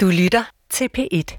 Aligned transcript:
Du 0.00 0.06
lytter 0.06 0.44
til 0.70 0.88
P1. 0.98 1.08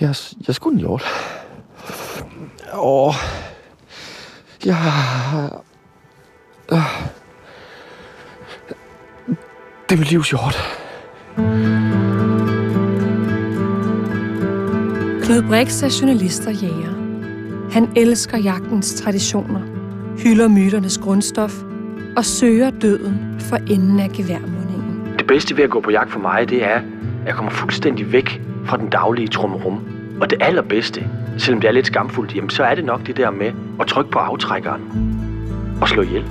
jeg, 0.00 0.14
jeg 0.40 0.48
er 0.48 0.52
sgu 0.52 0.70
en 0.70 0.78
hjort. 0.78 1.02
Åh. 2.74 3.14
Jeg... 4.64 4.76
Det 9.88 9.92
er 9.92 9.96
mit 9.96 10.10
livs 10.10 10.30
hjort. 10.30 10.56
Knud 15.22 15.42
Brix 15.48 15.82
er 15.82 15.98
journalist 16.00 16.46
og 16.46 16.54
jæger. 16.54 16.94
Han 17.72 17.96
elsker 17.96 18.38
jagtens 18.38 18.94
traditioner, 18.94 19.60
hylder 20.22 20.48
myternes 20.48 20.98
grundstof 20.98 21.69
og 22.16 22.24
søger 22.24 22.70
døden 22.70 23.36
for 23.38 23.56
enden 23.56 24.00
af 24.00 24.10
geværmundingen. 24.10 25.02
Det 25.18 25.26
bedste 25.26 25.56
ved 25.56 25.64
at 25.64 25.70
gå 25.70 25.80
på 25.80 25.90
jagt 25.90 26.10
for 26.10 26.20
mig, 26.20 26.50
det 26.50 26.64
er, 26.64 26.74
at 26.74 26.82
jeg 27.26 27.34
kommer 27.34 27.52
fuldstændig 27.52 28.12
væk 28.12 28.42
fra 28.64 28.76
den 28.76 28.88
daglige 28.88 29.28
trummerum. 29.28 29.80
Og 30.20 30.30
det 30.30 30.38
allerbedste, 30.42 31.06
selvom 31.38 31.60
det 31.60 31.68
er 31.68 31.72
lidt 31.72 31.86
skamfuldt, 31.86 32.34
jamen 32.36 32.50
så 32.50 32.62
er 32.62 32.74
det 32.74 32.84
nok 32.84 33.06
det 33.06 33.16
der 33.16 33.30
med 33.30 33.52
at 33.80 33.86
trykke 33.86 34.10
på 34.10 34.18
aftrækkeren 34.18 34.82
og 35.80 35.88
slå 35.88 36.02
ihjel. 36.02 36.24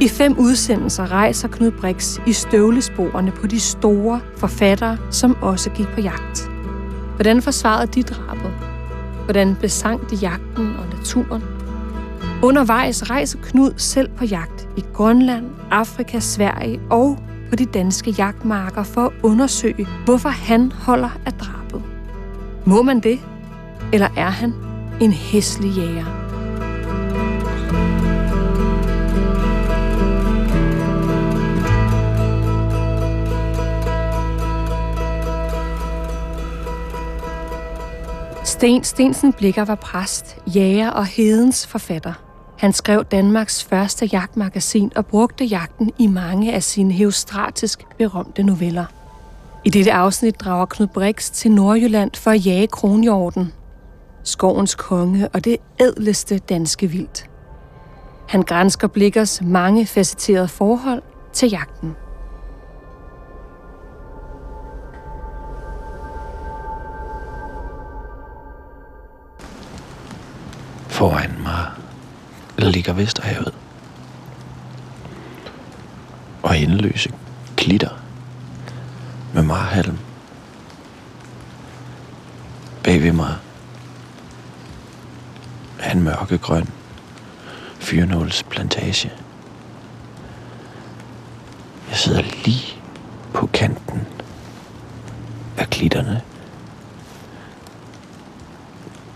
I 0.00 0.08
fem 0.08 0.38
udsendelser 0.38 1.12
rejser 1.12 1.48
Knud 1.48 1.70
Brix 1.70 2.18
i 2.26 2.32
støvlesporene 2.32 3.30
på 3.30 3.46
de 3.46 3.60
store 3.60 4.20
forfattere, 4.36 4.98
som 5.10 5.36
også 5.42 5.70
gik 5.70 5.86
på 5.94 6.00
jagt. 6.00 6.50
Hvordan 7.16 7.42
forsvarede 7.42 7.86
de 7.86 8.02
drabet? 8.02 8.52
Hvordan 9.24 9.56
besang 9.60 10.10
de 10.10 10.16
jagten 10.16 10.76
og 10.78 10.96
naturen? 10.96 11.53
Undervejs 12.44 13.10
rejser 13.10 13.38
Knud 13.42 13.72
selv 13.76 14.08
på 14.08 14.24
jagt 14.24 14.68
i 14.76 14.84
Grønland, 14.92 15.46
Afrika, 15.70 16.20
Sverige 16.20 16.80
og 16.90 17.18
på 17.50 17.56
de 17.56 17.64
danske 17.64 18.10
jagtmarker 18.10 18.82
for 18.82 19.00
at 19.00 19.12
undersøge, 19.22 19.86
hvorfor 20.04 20.28
han 20.28 20.72
holder 20.72 21.10
af 21.26 21.32
drabet. 21.32 21.82
Må 22.66 22.82
man 22.82 23.00
det? 23.00 23.20
Eller 23.92 24.08
er 24.16 24.30
han 24.30 24.52
en 25.00 25.12
hæslig 25.12 25.70
jæger? 25.70 26.04
Sten 38.44 38.84
Stensen 38.84 39.32
Blikker 39.32 39.64
var 39.64 39.74
præst, 39.74 40.38
jæger 40.46 40.90
og 40.90 41.06
hedens 41.06 41.66
forfatter. 41.66 42.23
Han 42.64 42.72
skrev 42.72 43.04
Danmarks 43.04 43.64
første 43.64 44.06
jagtmagasin 44.06 44.92
og 44.96 45.06
brugte 45.06 45.44
jagten 45.44 45.92
i 45.98 46.06
mange 46.06 46.54
af 46.54 46.62
sine 46.62 46.92
heostratisk 46.92 47.84
berømte 47.98 48.42
noveller. 48.42 48.84
I 49.64 49.70
dette 49.70 49.92
afsnit 49.92 50.40
drager 50.40 50.66
Knud 50.66 50.86
Brix 50.86 51.30
til 51.30 51.50
Nordjylland 51.50 52.10
for 52.14 52.30
at 52.30 52.46
jage 52.46 52.66
kronjorden, 52.66 53.52
skovens 54.22 54.74
konge 54.74 55.28
og 55.28 55.44
det 55.44 55.56
ædleste 55.80 56.38
danske 56.38 56.86
vildt. 56.86 57.30
Han 58.28 58.42
grænsker 58.42 58.88
Blikkers 58.88 59.42
mange 59.42 59.86
facetterede 59.86 60.48
forhold 60.48 61.02
til 61.32 61.50
jagten. 61.50 61.96
Ligger 72.70 72.92
Vesterhavet. 72.92 73.54
Og 76.42 76.58
endeløse 76.58 77.12
klitter 77.56 77.90
med 79.34 79.42
marhalm. 79.42 79.98
Bag 82.82 83.02
ved 83.02 83.12
mig 83.12 83.36
er 85.78 85.92
en 85.92 86.02
mørkegrøn 86.02 86.68
fyrnålsplantage. 87.78 89.12
Jeg 91.88 91.96
sidder 91.96 92.22
lige 92.44 92.80
på 93.32 93.46
kanten 93.46 94.06
af 95.58 95.70
klitterne 95.70 96.22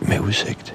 med 0.01 0.21
udsigt 0.21 0.75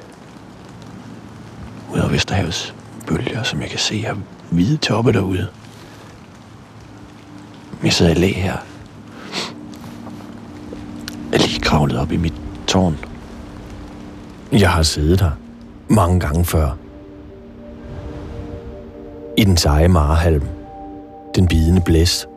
Vesterhavets 2.13 2.75
bølger, 3.07 3.43
som 3.43 3.61
jeg 3.61 3.69
kan 3.69 3.79
se 3.79 4.01
har 4.01 4.17
hvide 4.51 4.77
toppe 4.77 5.13
derude. 5.13 5.47
Jeg 7.83 7.93
sidder 7.93 8.11
i 8.11 8.15
læ 8.15 8.31
her. 8.31 8.57
Jeg 11.31 11.33
er 11.33 11.37
lige 11.37 11.59
kravlet 11.59 11.99
op 11.99 12.11
i 12.11 12.17
mit 12.17 12.33
tårn. 12.67 12.97
Jeg 14.51 14.69
har 14.71 14.83
siddet 14.83 15.21
her 15.21 15.31
mange 15.87 16.19
gange 16.19 16.45
før. 16.45 16.77
I 19.37 19.43
den 19.43 19.57
seje 19.57 19.87
marehalm. 19.87 20.47
Den 21.35 21.47
bidende 21.47 21.81
blæs. 21.81 22.27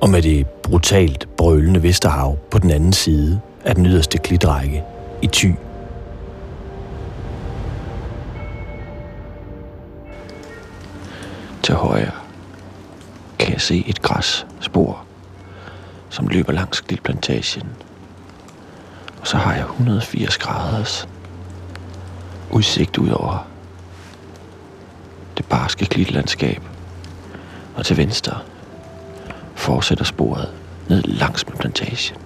Og 0.00 0.10
med 0.10 0.22
det 0.22 0.46
brutalt 0.46 1.28
brølende 1.36 1.82
Vesterhav 1.82 2.38
på 2.50 2.58
den 2.58 2.70
anden 2.70 2.92
side 2.92 3.40
af 3.64 3.74
den 3.74 3.86
yderste 3.86 4.18
klitrække 4.18 4.82
i 5.22 5.26
Thy. 5.26 5.54
Se 13.62 13.84
et 13.86 14.02
græsspor, 14.02 15.04
som 16.08 16.28
løber 16.28 16.52
langs 16.52 16.80
klitplantagen. 16.80 17.68
Og 19.20 19.26
så 19.26 19.36
har 19.36 19.54
jeg 19.54 19.64
180 19.64 20.38
graders 20.38 21.08
udsigt 22.50 22.98
ud 22.98 23.08
over 23.08 23.46
det 25.36 25.46
barske 25.46 25.86
klitlandskab. 25.86 26.62
Og 27.74 27.86
til 27.86 27.96
venstre 27.96 28.38
fortsætter 29.54 30.04
sporet 30.04 30.48
ned 30.88 31.02
langs 31.02 31.48
med 31.48 31.56
plantagen. 31.56 32.16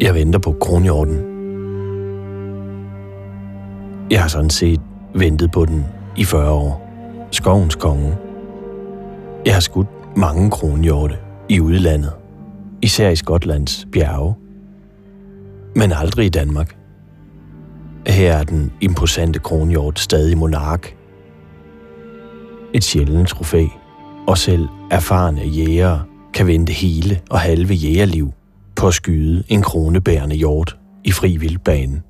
Jeg 0.00 0.14
venter 0.14 0.38
på 0.38 0.56
kronhjorten. 0.60 1.32
Jeg 4.10 4.20
har 4.20 4.28
sådan 4.28 4.50
set 4.50 4.80
ventet 5.14 5.52
på 5.52 5.64
den 5.64 5.86
i 6.16 6.24
40 6.24 6.50
år. 6.50 6.88
Skovens 7.30 7.74
konge. 7.74 8.16
Jeg 9.46 9.54
har 9.54 9.60
skudt 9.60 10.16
mange 10.16 10.50
kronhjorte 10.50 11.16
i 11.48 11.60
udlandet. 11.60 12.12
Især 12.82 13.08
i 13.08 13.16
Skotlands 13.16 13.86
bjerge. 13.92 14.34
Men 15.76 15.92
aldrig 15.92 16.26
i 16.26 16.28
Danmark. 16.28 16.76
Her 18.06 18.32
er 18.32 18.44
den 18.44 18.72
imposante 18.80 19.38
kronhjort 19.38 19.98
stadig 19.98 20.38
monark. 20.38 20.96
Et 22.74 22.84
sjældent 22.84 23.28
trofæ. 23.28 23.64
Og 24.26 24.38
selv 24.38 24.68
erfarne 24.90 25.40
jægere 25.40 26.02
kan 26.34 26.46
vente 26.46 26.72
hele 26.72 27.20
og 27.30 27.40
halve 27.40 27.74
jægerliv 27.74 28.32
på 28.76 28.86
at 28.86 28.94
skyde 28.94 29.44
en 29.48 29.62
kronebærende 29.62 30.36
hjort 30.36 30.76
i 31.04 31.12
fri 31.12 31.36
vildbane. 31.36 32.02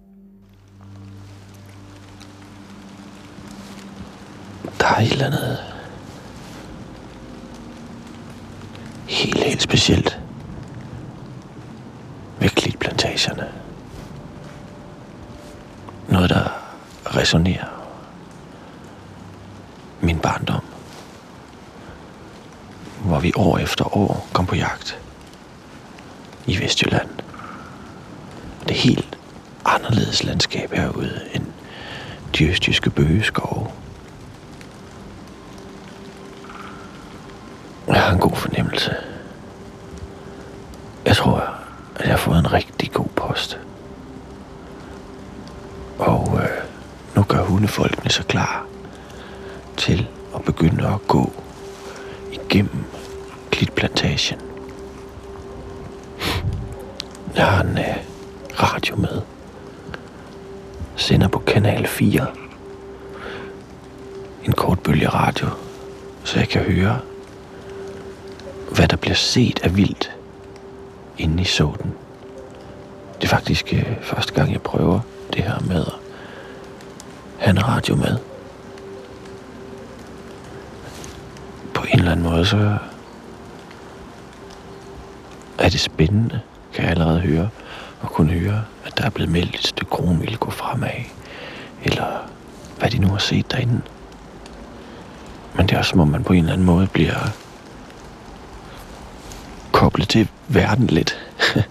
Der 4.82 4.88
er 4.88 5.00
et 5.00 5.12
eller 5.12 5.26
andet 5.26 5.58
helt, 9.06 9.44
helt 9.44 9.62
specielt 9.62 10.20
ved 12.38 12.48
klitplantagerne. 12.48 13.48
Noget, 16.08 16.30
der 16.30 16.48
resonerer 17.06 17.66
min 20.00 20.18
barndom. 20.18 20.64
Hvor 23.04 23.20
vi 23.20 23.32
år 23.36 23.58
efter 23.58 23.96
år 23.96 24.28
kom 24.32 24.46
på 24.46 24.54
jagt 24.54 24.98
i 26.46 26.60
Vestjylland. 26.60 27.08
Det 28.62 28.70
er 28.70 28.80
helt 28.80 29.18
anderledes 29.64 30.24
landskab 30.24 30.72
herude 30.72 31.20
end 31.34 31.46
de 32.38 32.48
østjyske 32.48 32.90
bøgeskove. 32.90 33.81
Jeg 57.42 57.50
har 57.50 57.62
en 57.62 57.78
øh, 57.78 57.96
radio 58.62 58.96
med, 58.96 59.20
sender 60.96 61.28
på 61.28 61.38
kanal 61.38 61.86
4. 61.86 62.26
En 64.44 64.52
kortbølge 64.52 65.08
radio, 65.08 65.46
så 66.24 66.38
jeg 66.38 66.48
kan 66.48 66.60
høre, 66.60 66.98
hvad 68.74 68.88
der 68.88 68.96
bliver 68.96 69.14
set 69.14 69.60
af 69.62 69.76
vildt 69.76 70.12
inde 71.18 71.42
i 71.42 71.44
såden. 71.44 71.94
Det 73.16 73.24
er 73.24 73.28
faktisk 73.28 73.74
øh, 73.74 73.96
første 74.02 74.32
gang, 74.32 74.52
jeg 74.52 74.62
prøver 74.62 75.00
det 75.32 75.42
her 75.44 75.60
med 75.60 75.80
at 75.80 75.94
have 77.38 77.50
en 77.50 77.68
radio 77.68 77.96
med. 77.96 78.18
På 81.74 81.84
en 81.92 81.98
eller 81.98 82.12
anden 82.12 82.26
måde, 82.26 82.46
så 82.46 82.76
er 85.58 85.68
det 85.68 85.80
spændende, 85.80 86.40
kan 86.74 86.82
jeg 86.84 86.90
allerede 86.90 87.20
høre, 87.20 87.48
og 88.00 88.08
kunne 88.08 88.32
høre, 88.32 88.64
at 88.84 88.98
der 88.98 89.04
er 89.04 89.10
blevet 89.10 89.32
meldt 89.32 89.54
et 89.54 89.66
stykke 89.66 89.90
kronvild 89.90 90.36
gå 90.36 90.50
fremad, 90.50 90.90
eller 91.82 92.28
hvad 92.78 92.90
de 92.90 92.98
nu 92.98 93.08
har 93.08 93.18
set 93.18 93.52
derinde. 93.52 93.80
Men 95.54 95.66
det 95.66 95.74
er 95.74 95.78
også 95.78 95.90
som 95.90 96.00
om, 96.00 96.08
man 96.08 96.24
på 96.24 96.32
en 96.32 96.38
eller 96.38 96.52
anden 96.52 96.66
måde 96.66 96.86
bliver 96.86 97.32
koblet 99.72 100.08
til 100.08 100.28
verden 100.48 100.86
lidt. 100.86 101.18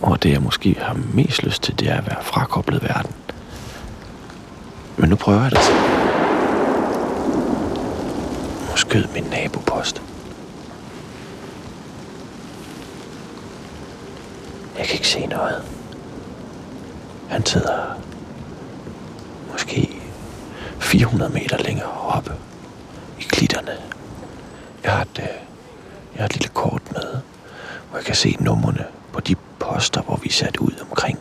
og 0.00 0.22
det 0.22 0.30
jeg 0.32 0.42
måske 0.42 0.76
har 0.80 0.98
mest 1.14 1.42
lyst 1.42 1.62
til, 1.62 1.78
det 1.78 1.88
er 1.88 1.96
at 1.96 2.06
være 2.06 2.22
frakoblet 2.22 2.82
verden. 2.82 3.12
Men 4.96 5.08
nu 5.10 5.16
prøver 5.16 5.42
jeg 5.42 5.50
det. 5.50 5.58
Nu 8.70 8.76
skød 8.76 9.04
min 9.14 9.24
nabopost. 9.24 10.02
Jeg 14.80 14.88
kan 14.88 14.94
ikke 14.94 15.08
se 15.08 15.26
noget. 15.26 15.62
Han 17.30 17.46
sidder 17.46 18.00
måske 19.52 20.00
400 20.78 21.32
meter 21.32 21.58
længere 21.58 21.90
oppe 21.90 22.32
i 23.18 23.22
klitterne. 23.22 23.72
Jeg 24.84 24.92
har 24.92 25.02
et, 25.02 25.18
øh, 25.18 25.24
jeg 26.14 26.18
har 26.18 26.24
et 26.24 26.34
lille 26.34 26.48
kort 26.48 26.82
med, 26.92 27.20
hvor 27.88 27.98
jeg 27.98 28.04
kan 28.04 28.14
se 28.14 28.36
numrene 28.40 28.84
på 29.12 29.20
de 29.20 29.34
poster, 29.58 30.02
hvor 30.02 30.16
vi 30.16 30.28
er 30.28 30.32
sat 30.32 30.56
ud 30.56 30.84
omkring 30.90 31.18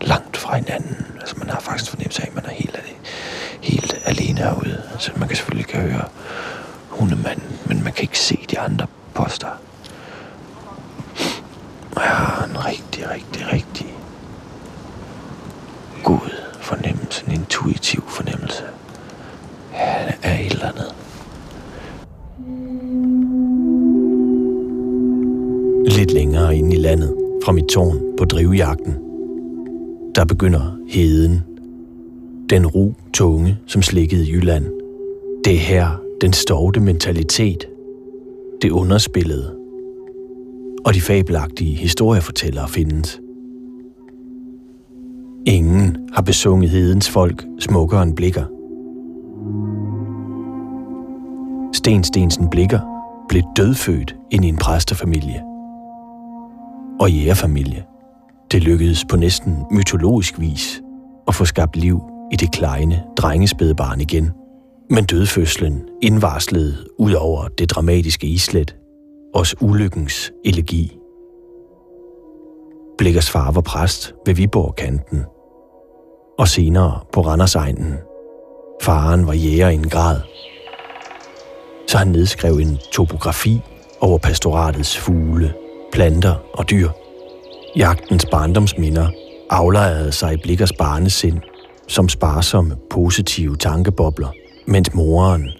langt 0.00 0.36
fra 0.36 0.56
hinanden. 0.56 1.06
Altså 1.20 1.34
man 1.38 1.48
har 1.48 1.60
faktisk 1.60 1.90
fornemmelse 1.90 2.22
af, 2.22 2.26
at 2.26 2.34
man 2.34 2.44
er 2.44 2.50
helt, 2.50 2.82
helt 3.60 3.94
alene 4.04 4.40
herude. 4.40 4.82
Så 4.98 5.12
man 5.16 5.28
kan 5.28 5.36
selvfølgelig 5.36 5.66
kan 5.66 5.80
høre 5.80 6.04
hundemanden, 6.88 7.58
men 7.66 7.84
man 7.84 7.92
kan 7.92 8.02
ikke 8.02 8.18
se 8.18 8.46
de 8.50 8.58
andre 8.58 8.86
poster. 9.14 9.48
Og 11.98 12.04
jeg 12.04 12.16
har 12.16 12.44
en 12.44 12.57
rigtig, 12.68 13.10
rigtig, 13.10 13.52
rigtig 13.52 13.94
god 16.04 16.30
fornemmelse, 16.60 17.24
en 17.26 17.32
intuitiv 17.32 18.02
fornemmelse 18.08 18.62
af 20.22 20.46
et 20.46 20.52
eller 20.52 20.66
andet. 20.66 20.94
Lidt 25.96 26.10
længere 26.10 26.56
ind 26.56 26.72
i 26.72 26.76
landet, 26.76 27.14
fra 27.44 27.52
mit 27.52 27.64
tårn 27.64 27.98
på 28.18 28.24
drivjagten, 28.24 28.94
der 30.14 30.24
begynder 30.24 30.78
heden. 30.88 31.42
Den 32.50 32.66
ro 32.66 32.94
tunge, 33.14 33.58
som 33.66 33.82
slikkede 33.82 34.28
i 34.28 34.32
Jylland. 34.32 34.66
Det 35.44 35.54
er 35.54 35.58
her, 35.58 36.00
den 36.20 36.32
stovte 36.32 36.80
mentalitet, 36.80 37.68
det 38.62 38.70
underspillede, 38.70 39.57
og 40.84 40.94
de 40.94 41.00
fabelagtige 41.00 41.76
historiefortællere 41.76 42.68
findes. 42.68 43.20
Ingen 45.46 45.96
har 46.12 46.22
besunget 46.22 46.70
hedens 46.70 47.10
folk 47.10 47.44
smukkere 47.58 48.02
end 48.02 48.16
blikker. 48.16 48.44
Sten 51.72 52.04
Stensen 52.04 52.50
Blikker 52.50 52.80
blev 53.28 53.42
dødfødt 53.56 54.16
ind 54.30 54.44
i 54.44 54.48
en 54.48 54.56
præstefamilie 54.56 55.42
og 57.00 57.12
jægerfamilie. 57.12 57.84
Det 58.52 58.62
lykkedes 58.62 59.04
på 59.04 59.16
næsten 59.16 59.64
mytologisk 59.70 60.40
vis 60.40 60.82
at 61.28 61.34
få 61.34 61.44
skabt 61.44 61.76
liv 61.76 62.00
i 62.32 62.36
det 62.36 62.52
kleine 62.52 63.02
drengespædebarn 63.16 64.00
igen. 64.00 64.30
Men 64.90 65.04
dødfødslen 65.04 65.82
indvarslede 66.02 66.76
ud 66.98 67.12
over 67.12 67.48
det 67.48 67.70
dramatiske 67.70 68.26
islet 68.26 68.76
os 69.34 69.54
ulykkens 69.60 70.32
elegi. 70.44 70.98
Blikkers 72.98 73.30
far 73.30 73.50
var 73.50 73.60
præst 73.60 74.14
ved 74.26 74.34
Viborg-kanten, 74.34 75.24
og 76.38 76.48
senere 76.48 77.00
på 77.12 77.20
Randersegnen. 77.20 77.94
Faren 78.82 79.26
var 79.26 79.32
jæger 79.32 79.68
i 79.68 79.74
en 79.74 79.88
grad, 79.88 80.20
så 81.88 81.98
han 81.98 82.08
nedskrev 82.08 82.54
en 82.54 82.78
topografi 82.92 83.60
over 84.00 84.18
pastoratets 84.18 84.98
fugle, 84.98 85.54
planter 85.92 86.34
og 86.54 86.70
dyr. 86.70 86.88
Jagtens 87.76 88.26
barndomsminder 88.30 89.08
aflejrede 89.50 90.12
sig 90.12 90.34
i 90.34 90.36
Blikkers 90.36 90.72
barnesind 90.72 91.40
som 91.88 92.08
sparsomme, 92.08 92.76
positive 92.90 93.56
tankebobler, 93.56 94.28
mens 94.66 94.94
moren, 94.94 95.50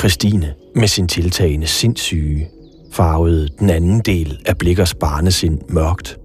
Christine, 0.00 0.54
med 0.74 0.88
sin 0.88 1.08
tiltagende 1.08 1.66
sindssyge, 1.66 2.48
farvede 2.98 3.48
den 3.58 3.70
anden 3.70 4.00
del 4.00 4.38
af 4.46 4.58
Blikkers 4.58 4.94
barnesind 4.94 5.58
mørkt. 5.68 6.18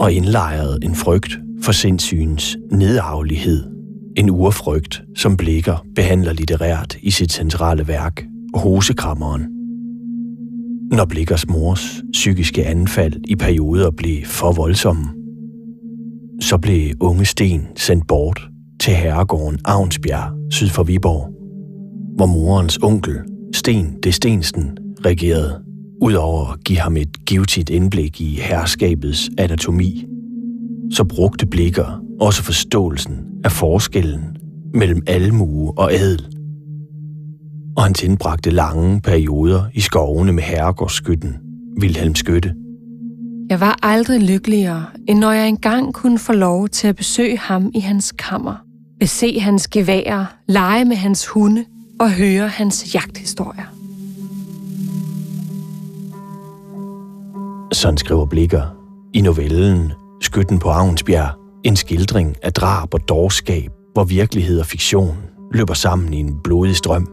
Og 0.00 0.12
indlejrede 0.12 0.78
en 0.82 0.94
frygt 0.94 1.38
for 1.62 1.72
sindssygens 1.72 2.56
nedarvelighed. 2.72 3.64
En 4.16 4.30
urfrygt, 4.30 5.02
som 5.14 5.36
Blikker 5.36 5.84
behandler 5.94 6.32
litterært 6.32 6.96
i 7.02 7.10
sit 7.10 7.32
centrale 7.32 7.88
værk, 7.88 8.24
Hosekrammeren. 8.54 9.46
Når 10.92 11.04
Blikkers 11.04 11.48
mors 11.48 12.02
psykiske 12.12 12.66
anfald 12.66 13.12
i 13.28 13.36
perioder 13.36 13.90
blev 13.90 14.24
for 14.24 14.52
voldsomme, 14.52 15.04
så 16.40 16.58
blev 16.58 16.94
unge 17.00 17.24
Sten 17.24 17.66
sendt 17.76 18.06
bort 18.06 18.48
til 18.80 18.94
herregården 18.94 19.58
Avnsbjerg 19.64 20.52
syd 20.52 20.68
for 20.68 20.82
Viborg 20.82 21.35
hvor 22.16 22.26
morens 22.26 22.78
onkel, 22.82 23.18
Sten 23.54 23.96
de 24.02 24.12
Stensen, 24.12 24.78
regerede, 25.04 25.62
udover 26.02 26.52
at 26.52 26.64
give 26.64 26.78
ham 26.78 26.96
et 26.96 27.24
givetigt 27.26 27.70
indblik 27.70 28.20
i 28.20 28.34
herskabets 28.34 29.30
anatomi, 29.38 30.06
så 30.92 31.04
brugte 31.04 31.46
blikker 31.46 32.02
også 32.20 32.42
forståelsen 32.42 33.18
af 33.44 33.52
forskellen 33.52 34.36
mellem 34.74 35.02
almue 35.06 35.72
og 35.78 35.92
adel. 35.92 36.26
Og 37.76 37.82
han 37.82 37.94
tilbragte 37.94 38.50
lange 38.50 39.00
perioder 39.00 39.64
i 39.74 39.80
skovene 39.80 40.32
med 40.32 40.42
herregårdsskytten, 40.42 41.36
Vilhelm 41.80 42.14
Skytte. 42.14 42.54
Jeg 43.50 43.60
var 43.60 43.78
aldrig 43.82 44.22
lykkeligere, 44.22 44.84
end 45.08 45.18
når 45.18 45.32
jeg 45.32 45.48
engang 45.48 45.94
kunne 45.94 46.18
få 46.18 46.32
lov 46.32 46.68
til 46.68 46.88
at 46.88 46.96
besøge 46.96 47.38
ham 47.38 47.70
i 47.74 47.80
hans 47.80 48.12
kammer, 48.12 48.54
bese 49.00 49.40
hans 49.40 49.68
geværer, 49.68 50.26
lege 50.48 50.84
med 50.84 50.96
hans 50.96 51.26
hunde 51.26 51.64
og 52.00 52.12
høre 52.12 52.48
hans 52.48 52.94
jagthistorier. 52.94 53.66
Sådan 57.72 57.98
skriver 57.98 58.26
Blikker 58.26 58.62
i 59.14 59.20
novellen 59.20 59.92
Skytten 60.20 60.58
på 60.58 60.68
Avnsbjerg, 60.68 61.30
en 61.64 61.76
skildring 61.76 62.36
af 62.42 62.52
drab 62.52 62.94
og 62.94 63.08
dårskab, 63.08 63.70
hvor 63.92 64.04
virkelighed 64.04 64.60
og 64.60 64.66
fiktion 64.66 65.16
løber 65.52 65.74
sammen 65.74 66.12
i 66.12 66.16
en 66.16 66.40
blodig 66.44 66.76
strøm. 66.76 67.08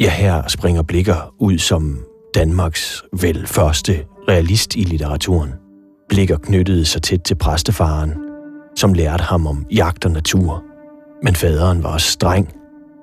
Ja, 0.00 0.10
her 0.10 0.48
springer 0.48 0.82
Blikker 0.82 1.34
ud 1.38 1.58
som 1.58 1.98
Danmarks 2.34 3.02
vel 3.20 3.46
første 3.46 4.04
realist 4.28 4.76
i 4.76 4.80
litteraturen. 4.80 5.50
Blikker 6.08 6.36
knyttede 6.36 6.84
sig 6.84 7.02
tæt 7.02 7.20
til 7.20 7.34
præstefaren, 7.34 8.14
som 8.76 8.94
lærte 8.94 9.24
ham 9.24 9.46
om 9.46 9.66
jagt 9.72 10.04
og 10.04 10.10
natur. 10.10 10.64
Men 11.22 11.34
faderen 11.34 11.82
var 11.82 11.92
også 11.92 12.10
streng 12.10 12.59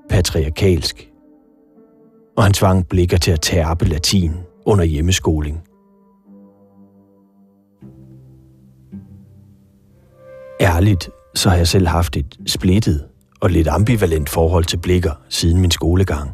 patriarkalsk, 0.09 1.09
og 2.37 2.43
han 2.43 2.53
tvang 2.53 2.87
blikker 2.87 3.17
til 3.17 3.31
at 3.31 3.41
tærpe 3.41 3.85
latin 3.85 4.31
under 4.65 4.83
hjemmeskoling. 4.83 5.61
Ærligt, 10.61 11.09
så 11.35 11.49
har 11.49 11.57
jeg 11.57 11.67
selv 11.67 11.87
haft 11.87 12.17
et 12.17 12.37
splittet 12.45 13.05
og 13.41 13.49
lidt 13.49 13.67
ambivalent 13.67 14.29
forhold 14.29 14.65
til 14.65 14.77
blikker 14.77 15.11
siden 15.29 15.61
min 15.61 15.71
skolegang. 15.71 16.31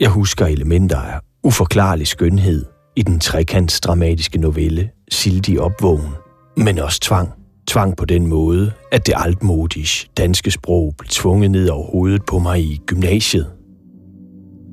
Jeg 0.00 0.08
husker 0.08 0.46
elementer 0.46 0.96
af 0.98 1.20
uforklarlig 1.42 2.06
skønhed 2.06 2.66
i 2.96 3.02
den 3.02 3.20
trekantsdramatiske 3.20 4.38
novelle 4.38 4.90
Sildig 5.10 5.60
opvågen, 5.60 6.14
men 6.56 6.78
også 6.78 7.00
tvang 7.00 7.39
tvang 7.70 7.96
på 7.96 8.04
den 8.04 8.26
måde, 8.26 8.72
at 8.92 9.06
det 9.06 9.14
altmodige 9.16 10.08
danske 10.16 10.50
sprog 10.50 10.94
blev 10.98 11.08
tvunget 11.08 11.50
ned 11.50 11.68
over 11.68 11.90
hovedet 11.90 12.22
på 12.26 12.38
mig 12.38 12.60
i 12.60 12.80
gymnasiet. 12.86 13.46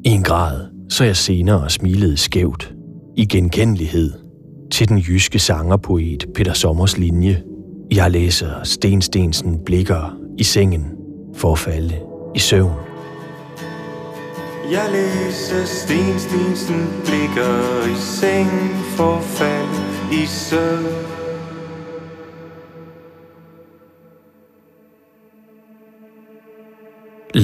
I 0.06 0.10
en 0.10 0.24
grad, 0.24 0.68
så 0.90 1.04
jeg 1.04 1.16
senere 1.16 1.70
smilede 1.70 2.18
skævt, 2.18 2.74
i 3.18 3.26
genkendelighed, 3.26 4.14
til 4.72 4.90
den 4.90 4.98
jyske 4.98 5.40
sangerpoet 5.40 6.26
Peter 6.36 6.54
Sommers 6.54 6.98
linje. 6.98 7.44
Jeg 7.92 8.12
læser 8.12 8.64
Sten 8.64 9.02
Stensen 9.02 9.60
blikker 9.66 10.18
i 10.38 10.44
sengen 10.44 10.86
for 11.36 11.52
at 11.52 11.60
falde 11.60 11.96
i 12.36 12.40
søvn. 12.40 12.74
Jeg 14.72 14.90
læser 14.92 15.66
Sten 15.66 16.20
Stensen 16.20 16.88
blikker 17.06 17.86
i 17.86 17.96
sengen 17.96 18.70
for 18.96 19.16
at 19.16 19.24
falde 19.24 20.24
i 20.24 20.26
søvn. 20.26 21.17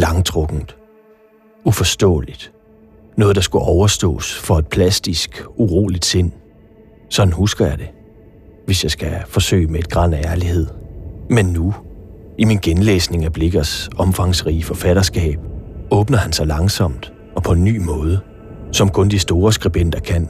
Langtrukkent. 0.04 0.76
Uforståeligt. 1.66 2.54
Noget, 3.18 3.36
der 3.36 3.42
skulle 3.42 3.66
overstås 3.66 4.36
for 4.36 4.58
et 4.58 4.68
plastisk, 4.68 5.44
uroligt 5.56 6.06
sind. 6.06 6.32
Sådan 7.10 7.34
husker 7.34 7.66
jeg 7.66 7.78
det, 7.78 7.90
hvis 8.66 8.84
jeg 8.84 8.92
skal 8.92 9.24
forsøge 9.28 9.68
med 9.68 9.80
et 9.80 9.90
græn 9.90 10.14
af 10.14 10.26
ærlighed. 10.26 10.68
Men 11.30 11.46
nu, 11.46 11.74
i 12.38 12.46
min 12.46 12.58
genlæsning 12.58 13.26
af 13.26 13.34
Blikkers 13.34 13.90
omfangsrige 13.98 14.64
forfatterskab, 14.64 15.40
åbner 15.92 16.18
han 16.18 16.34
sig 16.34 16.48
langsomt 16.48 17.14
og 17.36 17.44
på 17.44 17.52
en 17.52 17.64
ny 17.64 17.78
måde, 17.78 18.20
som 18.72 18.90
kun 18.90 19.10
de 19.10 19.20
store 19.20 19.54
skribenter 19.54 20.00
kan. 20.00 20.30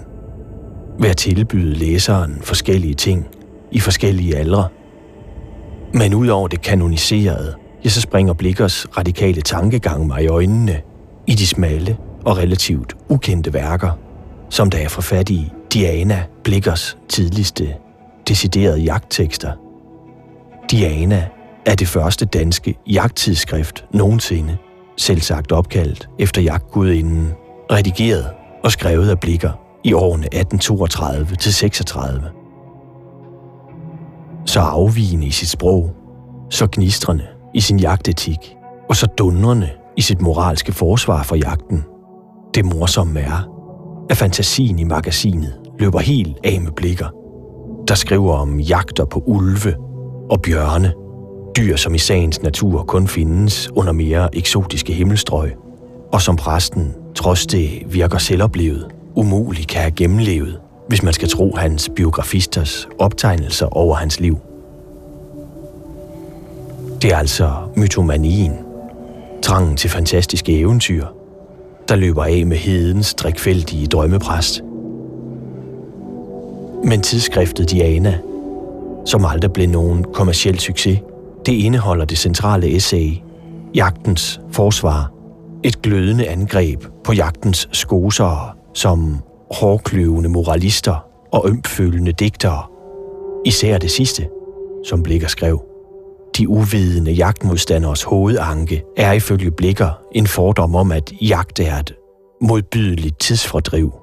Ved 1.00 1.10
at 1.10 1.18
tilbyde 1.18 1.74
læseren 1.74 2.42
forskellige 2.42 2.96
ting 2.96 3.27
i 3.72 3.80
forskellige 3.80 4.38
aldre. 4.38 4.68
Men 5.94 6.13
udover 6.13 6.48
det 6.48 6.62
kanoniserede, 6.62 7.56
ja, 7.84 7.90
så 7.90 8.02
springer 8.02 8.34
Blikkers 8.34 8.98
radikale 8.98 9.42
tankegang 9.42 10.08
mig 10.08 10.24
i 10.24 10.28
øjnene 10.28 10.82
i 11.28 11.36
de 11.36 11.48
smalle 11.48 11.98
og 12.25 12.38
relativt 12.38 12.96
ukendte 13.10 13.54
værker, 13.54 13.92
som 14.50 14.70
der 14.70 14.78
er 14.78 14.88
fra 14.88 15.02
fat 15.02 15.30
i 15.30 15.52
Diana 15.74 16.24
Blikkers 16.44 16.98
tidligste 17.10 17.75
deciderede 18.28 18.80
jagttekster. 18.80 19.52
Diana 20.72 21.28
er 21.66 21.75
det 21.75 21.88
første 21.88 22.25
danske 22.25 22.75
jagttidsskrift 22.88 23.86
nogensinde, 23.94 24.58
selv 24.98 25.22
sagt 25.22 25.52
opkaldt 25.52 26.10
efter 26.20 26.42
jagtgudinden, 26.42 27.32
redigeret 27.72 28.30
og 28.63 28.72
skrevet 28.72 29.10
af 29.10 29.20
Blikker 29.20 29.52
i 29.84 29.94
årene 29.94 30.25
1832 30.25 31.36
til 31.36 31.54
36. 31.54 32.30
Så 34.46 34.60
afvigende 34.60 35.28
i 35.28 35.32
sit 35.32 35.50
sprog, 35.50 35.92
så 36.50 36.68
gnistrende 36.72 37.28
i 37.53 37.62
sin 37.62 37.79
jagtetik, 37.79 38.55
og 38.89 38.95
så 38.95 39.07
dundrende 39.17 39.69
i 39.98 40.01
sit 40.01 40.22
moralske 40.22 40.72
forsvar 40.72 41.24
for 41.24 41.36
jagten. 41.36 41.83
Det 42.55 42.65
morsomme 42.65 43.19
er, 43.19 43.50
at 44.10 44.17
fantasien 44.17 44.79
i 44.79 44.83
magasinet 44.83 45.53
løber 45.79 46.00
helt 46.00 46.38
af 46.43 46.62
med 46.62 46.72
blikker, 46.72 47.07
der 47.88 47.95
skriver 47.95 48.33
om 48.33 48.60
jagter 48.60 49.05
på 49.05 49.24
ulve 49.25 49.75
og 50.29 50.41
bjørne, 50.41 50.93
dyr 51.57 51.75
som 51.75 51.95
i 51.95 51.98
sagens 51.98 52.41
natur 52.41 52.83
kun 52.83 53.07
findes 53.07 53.69
under 53.75 53.91
mere 53.91 54.36
eksotiske 54.36 54.93
himmelstrøg, 54.93 55.55
og 56.13 56.22
som 56.22 56.36
præsten, 56.36 56.93
trods 57.15 57.45
det 57.48 57.69
virker 57.86 58.17
selvoplevet, 58.17 58.88
umuligt 59.15 59.67
kan 59.67 59.81
have 59.81 59.91
gennemlevet, 59.91 60.60
hvis 60.88 61.03
man 61.03 61.13
skal 61.13 61.29
tro 61.29 61.55
hans 61.55 61.89
biografisters 61.95 62.88
optegnelser 63.00 63.65
over 63.65 63.95
hans 63.95 64.19
liv. 64.19 64.38
Det 67.03 67.12
er 67.12 67.17
altså 67.17 67.53
mytomanien, 67.75 68.53
trangen 69.41 69.77
til 69.77 69.89
fantastiske 69.89 70.60
eventyr, 70.60 71.05
der 71.89 71.95
løber 71.95 72.24
af 72.24 72.45
med 72.45 72.57
hedens 72.57 73.13
drikfældige 73.13 73.88
drømmepræst. 73.88 74.62
Men 76.83 77.01
tidsskriftet 77.01 77.72
Diana, 77.72 78.19
som 79.05 79.25
aldrig 79.25 79.53
blev 79.53 79.69
nogen 79.69 80.03
kommersiel 80.13 80.60
succes, 80.60 81.00
det 81.45 81.51
indeholder 81.51 82.05
det 82.05 82.17
centrale 82.17 82.75
essay, 82.75 83.10
Jagtens 83.75 84.41
forsvar, 84.51 85.12
et 85.63 85.81
glødende 85.81 86.27
angreb 86.27 86.83
på 87.03 87.13
jagtens 87.13 87.69
skosere 87.72 88.51
som 88.74 89.19
hårdkløvende 89.51 90.29
moralister 90.29 91.05
og 91.31 91.50
ømfølende 91.50 92.12
digtere. 92.12 92.63
Især 93.45 93.77
det 93.77 93.91
sidste, 93.91 94.27
som 94.86 95.03
Blikker 95.03 95.27
skrev. 95.27 95.73
De 96.38 96.50
uvidende 96.50 97.12
jagtmodstanders 97.12 98.04
hovedanke 98.04 98.84
er 98.98 99.12
ifølge 99.12 99.52
Blikker 99.52 100.02
en 100.12 100.28
fordom 100.28 100.75
om, 100.75 100.92
at 100.92 101.13
jagt 101.22 101.60
er 101.60 101.80
et 101.80 101.96
modbydeligt 102.42 103.20
tidsfordriv. 103.20 103.94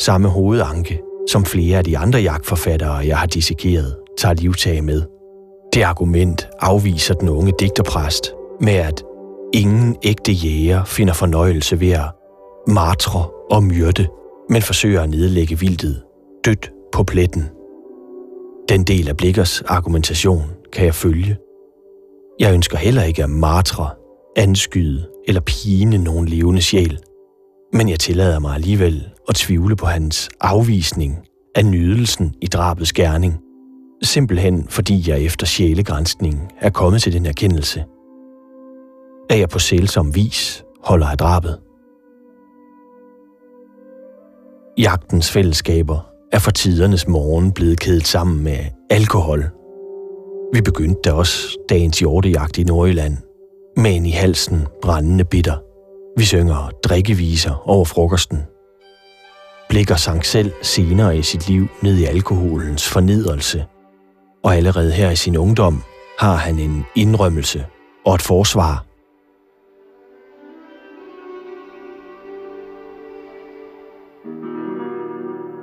Samme 0.00 0.28
hovedanke, 0.28 1.00
som 1.30 1.44
flere 1.44 1.78
af 1.78 1.84
de 1.84 1.98
andre 1.98 2.18
jagtforfattere, 2.18 2.94
jeg 2.94 3.18
har 3.18 3.26
dissekeret, 3.26 3.96
tager 4.18 4.34
livtag 4.34 4.84
med. 4.84 5.02
Det 5.74 5.82
argument 5.82 6.48
afviser 6.60 7.14
den 7.14 7.28
unge 7.28 7.52
digterpræst 7.60 8.32
med, 8.60 8.74
at 8.74 9.02
ingen 9.54 9.96
ægte 10.02 10.32
jæger 10.32 10.84
finder 10.84 11.14
fornøjelse 11.14 11.80
ved 11.80 11.90
at 11.90 12.10
martre 12.66 13.26
og 13.50 13.62
myrde, 13.62 14.06
men 14.50 14.62
forsøger 14.62 15.02
at 15.02 15.10
nedlægge 15.10 15.58
vildtet 15.58 16.02
dødt 16.44 16.70
på 16.92 17.04
pletten. 17.04 17.48
Den 18.68 18.84
del 18.84 19.08
af 19.08 19.16
Blikkers 19.16 19.62
argumentation 19.62 20.42
kan 20.72 20.84
jeg 20.84 20.94
følge. 20.94 21.36
Jeg 22.40 22.54
ønsker 22.54 22.78
heller 22.78 23.02
ikke 23.02 23.22
at 23.24 23.30
martre, 23.30 23.90
anskyde 24.36 25.08
eller 25.28 25.40
pine 25.40 25.98
nogen 25.98 26.28
levende 26.28 26.62
sjæl, 26.62 26.98
men 27.72 27.88
jeg 27.88 28.00
tillader 28.00 28.38
mig 28.38 28.54
alligevel 28.54 29.08
at 29.28 29.34
tvivle 29.34 29.76
på 29.76 29.86
hans 29.86 30.28
afvisning 30.40 31.18
af 31.54 31.66
nydelsen 31.66 32.34
i 32.42 32.46
drabets 32.46 32.92
gerning– 32.92 33.40
Simpelthen 34.02 34.68
fordi 34.68 35.10
jeg 35.10 35.20
efter 35.20 35.46
sjælegrænsningen 35.46 36.50
er 36.60 36.70
kommet 36.70 37.02
til 37.02 37.12
den 37.12 37.26
erkendelse, 37.26 37.84
at 39.30 39.38
jeg 39.38 39.48
på 39.48 39.58
sælsom 39.58 40.14
vis 40.14 40.64
holder 40.84 41.06
af 41.06 41.18
drabet. 41.18 41.60
Jagtens 44.78 45.30
fællesskaber 45.30 46.10
er 46.32 46.38
for 46.38 46.50
tidernes 46.50 47.08
morgen 47.08 47.52
blevet 47.52 47.80
kædet 47.80 48.06
sammen 48.06 48.44
med 48.44 48.58
alkohol. 48.90 49.57
Vi 50.52 50.60
begyndte 50.60 51.00
da 51.04 51.12
også 51.12 51.58
dagens 51.68 51.98
hjortejagt 51.98 52.58
i 52.58 52.64
Nordjylland 52.64 53.16
med 53.76 53.96
en 53.96 54.06
i 54.06 54.10
halsen 54.10 54.66
brændende 54.82 55.24
bitter. 55.24 55.56
Vi 56.18 56.24
synger 56.24 56.70
drikkeviser 56.84 57.68
over 57.68 57.84
frokosten. 57.84 58.38
Blikker 59.68 59.96
sang 59.96 60.26
selv 60.26 60.52
senere 60.62 61.18
i 61.18 61.22
sit 61.22 61.48
liv 61.48 61.66
ned 61.82 61.96
i 61.98 62.04
alkoholens 62.04 62.88
fornedrelse– 62.88 63.64
og 64.42 64.56
allerede 64.56 64.92
her 64.92 65.10
i 65.10 65.16
sin 65.16 65.36
ungdom 65.36 65.82
har 66.18 66.34
han 66.34 66.58
en 66.58 66.84
indrømmelse 66.94 67.66
og 68.06 68.14
et 68.14 68.22
forsvar. 68.22 68.84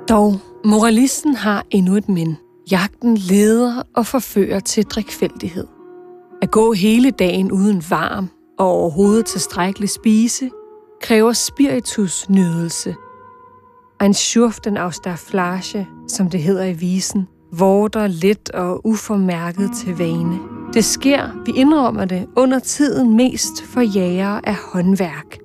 Dog, 0.08 0.34
moralisten 0.64 1.34
har 1.34 1.66
endnu 1.70 1.96
et 1.96 2.08
men. 2.08 2.36
Jagten 2.70 3.16
leder 3.16 3.82
og 3.96 4.06
forfører 4.06 4.60
til 4.60 4.84
drikfældighed. 4.84 5.66
At 6.42 6.50
gå 6.50 6.72
hele 6.72 7.10
dagen 7.10 7.52
uden 7.52 7.82
varm 7.90 8.28
og 8.58 8.66
overhovedet 8.66 9.26
tilstrækkelig 9.26 9.88
spise, 9.88 10.50
kræver 11.02 11.32
spiritus 11.32 12.28
nydelse. 12.28 12.94
Ein 14.02 14.14
Schurften 14.14 14.76
aus 14.76 14.98
der 14.98 15.16
Flasche, 15.16 15.86
som 16.08 16.30
det 16.30 16.42
hedder 16.42 16.64
i 16.64 16.72
visen, 16.72 17.28
vorter 17.52 18.06
let 18.06 18.50
og 18.50 18.86
uformærket 18.86 19.70
til 19.76 19.98
vane. 19.98 20.38
Det 20.74 20.84
sker, 20.84 21.44
vi 21.44 21.52
indrømmer 21.56 22.04
det, 22.04 22.26
under 22.36 22.58
tiden 22.58 23.16
mest 23.16 23.62
for 23.62 23.80
jæger 23.80 24.40
af 24.44 24.56
håndværk. 24.72 25.38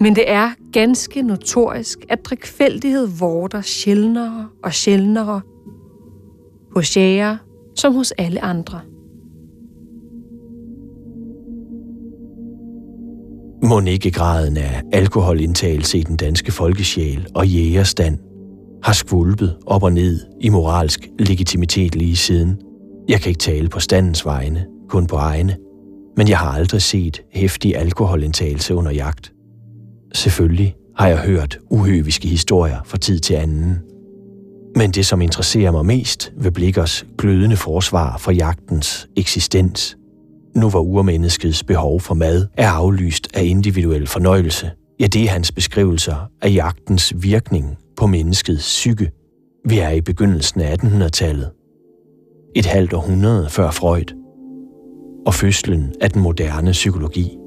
Men 0.00 0.16
det 0.16 0.30
er 0.30 0.50
ganske 0.72 1.22
notorisk, 1.22 1.98
at 2.08 2.24
drikfældighed 2.24 3.08
vorter 3.18 3.60
sjældnere 3.60 4.48
og 4.64 4.74
sjældnere 4.74 5.40
hos 6.76 6.96
jæger 6.96 7.36
som 7.76 7.94
hos 7.94 8.10
alle 8.10 8.44
andre. 8.44 8.80
Må 13.68 13.80
ikke 13.80 14.10
graden 14.10 14.56
af 14.56 14.82
alkoholindtagelse 14.92 15.98
i 15.98 16.02
den 16.02 16.16
danske 16.16 16.52
folkesjæl 16.52 17.26
og 17.34 17.48
jægerstand 17.48 18.18
har 18.82 18.92
skvulpet 18.92 19.56
op 19.66 19.82
og 19.82 19.92
ned 19.92 20.20
i 20.40 20.48
moralsk 20.48 21.08
legitimitet 21.18 21.94
lige 21.94 22.16
siden. 22.16 22.60
Jeg 23.08 23.20
kan 23.20 23.28
ikke 23.28 23.38
tale 23.38 23.68
på 23.68 23.80
standens 23.80 24.26
vegne, 24.26 24.66
kun 24.88 25.06
på 25.06 25.16
egne, 25.16 25.56
men 26.16 26.28
jeg 26.28 26.38
har 26.38 26.50
aldrig 26.50 26.82
set 26.82 27.22
hæftig 27.32 27.76
alkoholindtagelse 27.76 28.74
under 28.74 28.92
jagt. 28.92 29.32
Selvfølgelig 30.14 30.74
har 30.96 31.08
jeg 31.08 31.18
hørt 31.18 31.58
uhøviske 31.70 32.28
historier 32.28 32.78
fra 32.84 32.98
tid 32.98 33.18
til 33.18 33.34
anden. 33.34 33.85
Men 34.76 34.90
det, 34.90 35.06
som 35.06 35.22
interesserer 35.22 35.70
mig 35.70 35.86
mest 35.86 36.32
ved 36.36 36.52
Blikkers 36.52 37.06
glødende 37.18 37.56
forsvar 37.56 38.18
for 38.18 38.30
jagtens 38.30 39.08
eksistens, 39.16 39.96
nu 40.56 40.70
hvor 40.70 40.80
urmenneskets 40.80 41.64
behov 41.64 42.00
for 42.00 42.14
mad 42.14 42.46
er 42.56 42.70
aflyst 42.70 43.28
af 43.34 43.44
individuel 43.44 44.06
fornøjelse, 44.06 44.70
ja, 45.00 45.06
det 45.06 45.22
er 45.22 45.28
hans 45.28 45.52
beskrivelser 45.52 46.30
af 46.42 46.54
jagtens 46.54 47.14
virkning 47.16 47.78
på 47.96 48.06
menneskets 48.06 48.62
psyke. 48.62 49.10
Vi 49.68 49.78
er 49.78 49.90
i 49.90 50.00
begyndelsen 50.00 50.60
af 50.60 50.76
1800-tallet. 50.82 51.50
Et 52.56 52.66
halvt 52.66 52.92
århundrede 52.92 53.50
før 53.50 53.70
Freud. 53.70 54.14
Og 55.26 55.34
fødslen 55.34 55.94
af 56.00 56.10
den 56.10 56.22
moderne 56.22 56.70
psykologi. 56.70 57.38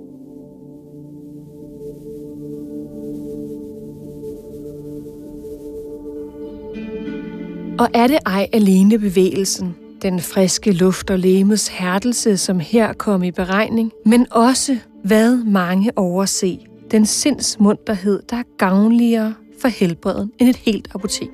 Og 7.80 7.88
er 7.94 8.08
det 8.08 8.20
ej 8.26 8.48
alene 8.54 9.00
bevægelsen, 9.00 9.76
den 10.02 10.20
friske 10.20 10.72
luft 10.72 11.10
og 11.10 11.20
lemets 11.20 11.68
hærdelse, 11.68 12.38
som 12.38 12.60
her 12.60 12.94
kom 12.94 13.24
i 13.24 13.32
beregning, 13.32 13.92
men 14.06 14.28
også, 14.32 14.78
hvad 15.04 15.38
mange 15.38 15.92
overse, 15.96 16.60
den 16.92 17.06
sindsmunterhed, 17.06 18.22
der 18.30 18.36
er 18.36 18.44
gavnligere 18.58 19.34
for 19.62 19.68
helbreden 19.68 20.32
end 20.40 20.50
et 20.50 20.56
helt 20.56 20.88
apotek. 20.96 21.32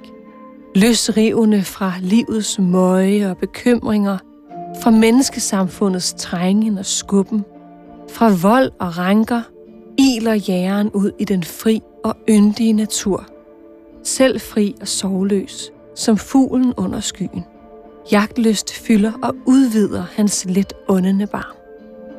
Løsrivende 0.76 1.64
fra 1.64 1.94
livets 2.02 2.60
møje 2.60 3.30
og 3.30 3.38
bekymringer, 3.38 4.18
fra 4.82 4.92
menneskesamfundets 4.92 6.14
trængen 6.18 6.78
og 6.78 6.86
skubben, 6.86 7.46
fra 8.12 8.32
vold 8.42 8.72
og 8.80 8.98
ranker, 8.98 9.42
iler 9.98 10.34
jæren 10.34 10.92
ud 10.92 11.12
i 11.20 11.24
den 11.24 11.44
fri 11.44 11.80
og 12.04 12.16
yndige 12.30 12.74
natur. 12.74 13.26
Selv 14.04 14.42
fri 14.42 14.76
og 14.82 14.88
sovløs, 14.88 15.72
som 15.96 16.18
fuglen 16.18 16.74
under 16.78 17.00
skyen. 17.00 17.46
Jagtlyst 18.12 18.74
fylder 18.74 19.12
og 19.24 19.36
udvider 19.46 20.04
hans 20.16 20.46
let 20.50 20.74
åndende 20.88 21.28
barm. 21.28 21.56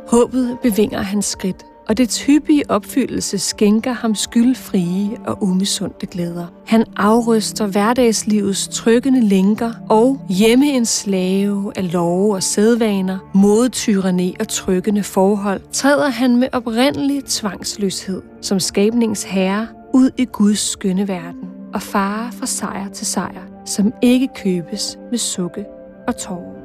Håbet 0.08 0.58
bevinger 0.62 1.02
hans 1.02 1.24
skridt, 1.24 1.64
og 1.88 1.96
det 1.96 2.08
typige 2.08 2.70
opfyldelse 2.70 3.38
skænker 3.38 3.92
ham 3.92 4.14
skyldfrie 4.14 5.16
og 5.26 5.42
umisundte 5.42 6.06
glæder. 6.06 6.46
Han 6.66 6.84
afryster 6.96 7.66
hverdagslivets 7.66 8.68
trykkende 8.68 9.20
lænker 9.20 9.72
og 9.88 10.20
hjemme 10.28 10.66
en 10.66 10.86
slave 10.86 11.72
af 11.76 11.92
love 11.92 12.34
og 12.34 12.42
sædvaner, 12.42 13.18
modtyranni 13.34 14.36
og 14.40 14.48
trykkende 14.48 15.02
forhold, 15.02 15.60
træder 15.72 16.08
han 16.08 16.36
med 16.36 16.48
oprindelig 16.52 17.24
tvangsløshed 17.24 18.22
som 18.42 18.60
skabningens 18.60 19.22
herre 19.22 19.66
ud 19.94 20.10
i 20.16 20.24
Guds 20.24 20.60
skønne 20.70 21.08
verden 21.08 21.48
og 21.74 21.82
farer 21.82 22.30
fra 22.30 22.46
sejr 22.46 22.88
til 22.88 23.06
sejr, 23.06 23.55
som 23.66 23.92
ikke 24.02 24.28
købes 24.36 24.98
med 25.10 25.18
sukke 25.18 25.64
og 26.08 26.16
tårer. 26.16 26.56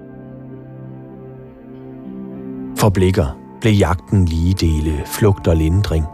For 2.77 2.89
blikker 2.89 3.37
blev 3.61 3.73
jagten 3.73 4.25
lige 4.25 4.53
dele 4.53 5.01
flugt 5.05 5.47
og 5.47 5.57
lindring. 5.57 6.05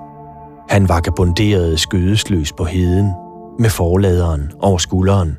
Han 0.70 0.89
vagabonderede 0.89 1.77
skødesløs 1.77 2.53
på 2.53 2.63
heden 2.63 3.12
med 3.60 3.70
forladeren 3.70 4.51
over 4.60 4.77
skulderen. 4.77 5.38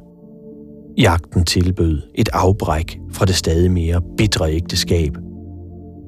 Jagten 0.99 1.45
tilbød 1.45 2.03
et 2.15 2.29
afbræk 2.33 2.99
fra 3.13 3.27
det 3.27 3.35
stadig 3.35 3.71
mere 3.71 4.01
bitre 4.17 4.53
ægteskab. 4.53 5.17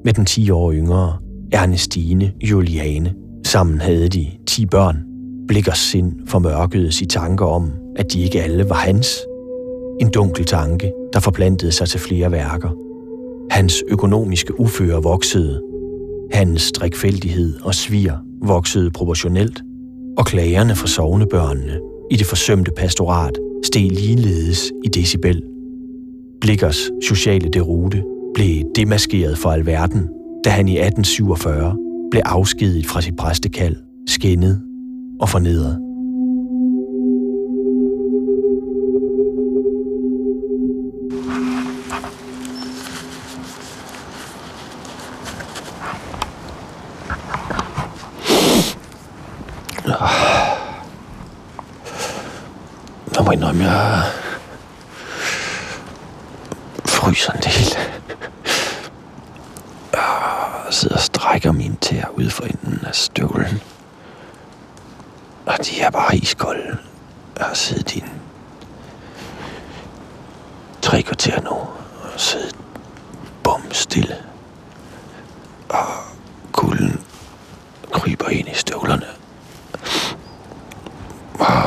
Med 0.05 0.13
den 0.13 0.25
10 0.25 0.51
år 0.51 0.71
yngre 0.71 1.17
Ernestine 1.51 2.31
Juliane. 2.43 3.13
Sammen 3.45 3.81
havde 3.81 4.09
de 4.09 4.27
10 4.47 4.65
børn. 4.65 5.03
Blikkers 5.47 5.77
sind 5.77 6.27
formørkedes 6.27 7.01
i 7.01 7.05
tanker 7.05 7.45
om, 7.45 7.71
at 7.95 8.13
de 8.13 8.21
ikke 8.21 8.43
alle 8.43 8.69
var 8.69 8.75
hans. 8.75 9.07
En 10.01 10.09
dunkel 10.09 10.45
tanke, 10.45 10.91
der 11.13 11.19
forplantede 11.19 11.71
sig 11.71 11.87
til 11.87 11.99
flere 11.99 12.31
værker. 12.31 12.69
Hans 13.51 13.83
økonomiske 13.87 14.59
uføre 14.59 15.03
voksede, 15.03 15.61
Hans 16.31 16.71
drikfældighed 16.71 17.59
og 17.63 17.75
svir 17.75 18.13
voksede 18.43 18.91
proportionelt, 18.91 19.61
og 20.17 20.25
klagerne 20.25 20.75
fra 20.75 20.87
sovnebørnene 20.87 21.79
i 22.11 22.15
det 22.15 22.25
forsømte 22.25 22.71
pastorat 22.77 23.39
steg 23.65 23.91
ligeledes 23.91 24.71
i 24.83 24.87
decibel. 24.87 25.43
Blikkers 26.41 26.89
sociale 27.03 27.49
derute 27.49 28.03
blev 28.33 28.63
demaskeret 28.75 29.37
for 29.37 29.49
alverden, 29.49 30.09
da 30.45 30.49
han 30.49 30.67
i 30.67 30.77
1847 30.77 31.75
blev 32.11 32.21
afskediget 32.25 32.85
fra 32.85 33.01
sit 33.01 33.15
præstekald, 33.15 33.75
skændet 34.07 34.61
og 35.19 35.29
fornedret. 35.29 35.90
Tre 70.91 71.03
kvarter 71.03 71.41
nu 71.41 71.49
og 71.49 72.19
siddet 72.19 72.55
bum 73.43 73.61
stille. 73.71 74.15
Og 75.69 75.87
kulden 76.51 77.01
kryber 77.91 78.29
ind 78.29 78.47
i 78.47 78.53
støvlerne. 78.53 79.05
Og 81.39 81.63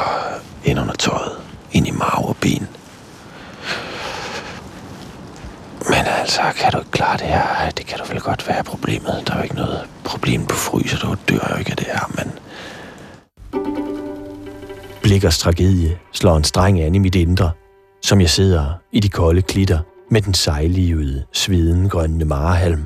ind 0.64 0.80
under 0.80 0.94
tøjet, 0.94 1.36
ind 1.72 1.86
i 1.86 1.90
marv 1.90 2.28
og 2.28 2.36
ben. 2.36 2.68
Men 5.88 6.04
altså, 6.18 6.40
kan 6.56 6.72
du 6.72 6.78
ikke 6.78 6.90
klare 6.90 7.16
det 7.16 7.26
her? 7.26 7.70
Det 7.70 7.86
kan 7.86 7.98
du 7.98 8.04
vel 8.04 8.20
godt 8.20 8.48
være 8.48 8.64
problemet. 8.64 9.22
Der 9.26 9.32
er 9.32 9.36
jo 9.36 9.42
ikke 9.42 9.54
noget 9.54 9.88
problem 10.04 10.46
på 10.46 10.56
fryser, 10.56 10.98
du 10.98 11.16
dør 11.28 11.48
jo 11.50 11.56
ikke 11.56 11.70
af 11.70 11.76
det 11.76 11.86
her, 11.86 12.12
men... 12.14 12.32
Blikkers 15.02 15.38
tragedie 15.38 15.98
slår 16.12 16.36
en 16.36 16.44
streng 16.44 16.80
an 16.80 16.94
i 16.94 16.98
mit 16.98 17.14
indre, 17.14 17.50
som 18.04 18.20
jeg 18.20 18.30
sidder 18.30 18.64
i 18.92 19.00
de 19.00 19.08
kolde 19.08 19.42
klitter 19.42 19.78
med 20.10 20.22
den 20.22 20.34
sejlivede, 20.34 21.24
sviden 21.32 21.88
grønne 21.88 22.24
marehalm. 22.24 22.82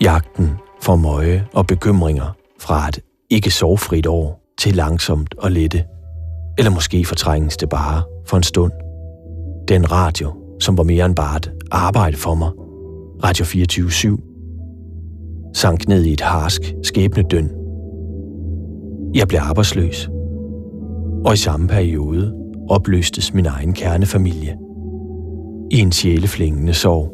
Jagten 0.00 0.50
for 0.82 0.96
møje 0.96 1.46
og 1.52 1.66
bekymringer 1.66 2.36
fra 2.60 2.88
et 2.88 2.98
ikke 3.30 3.50
sovfrit 3.50 4.06
år 4.06 4.40
til 4.58 4.74
langsomt 4.74 5.34
og 5.38 5.50
lette. 5.50 5.84
Eller 6.58 6.70
måske 6.70 7.04
fortrænges 7.04 7.56
det 7.56 7.68
bare 7.68 8.02
for 8.26 8.36
en 8.36 8.42
stund. 8.42 8.72
Den 9.68 9.92
radio, 9.92 10.34
som 10.60 10.76
var 10.76 10.84
mere 10.84 11.06
end 11.06 11.16
bare 11.16 11.36
et 11.36 11.52
arbejde 11.70 12.16
for 12.16 12.34
mig, 12.34 12.50
Radio 13.24 13.44
24-7, 13.44 15.52
sank 15.54 15.88
ned 15.88 16.04
i 16.04 16.12
et 16.12 16.20
harsk 16.20 16.74
skæbnedøn. 16.82 17.50
Jeg 19.14 19.28
blev 19.28 19.40
arbejdsløs, 19.42 20.08
og 21.24 21.34
i 21.34 21.36
samme 21.36 21.68
periode 21.68 22.45
opløstes 22.68 23.34
min 23.34 23.46
egen 23.46 23.72
kernefamilie 23.72 24.58
i 25.70 25.78
en 25.78 25.92
sjæleflængende 25.92 26.74
sorg. 26.74 27.12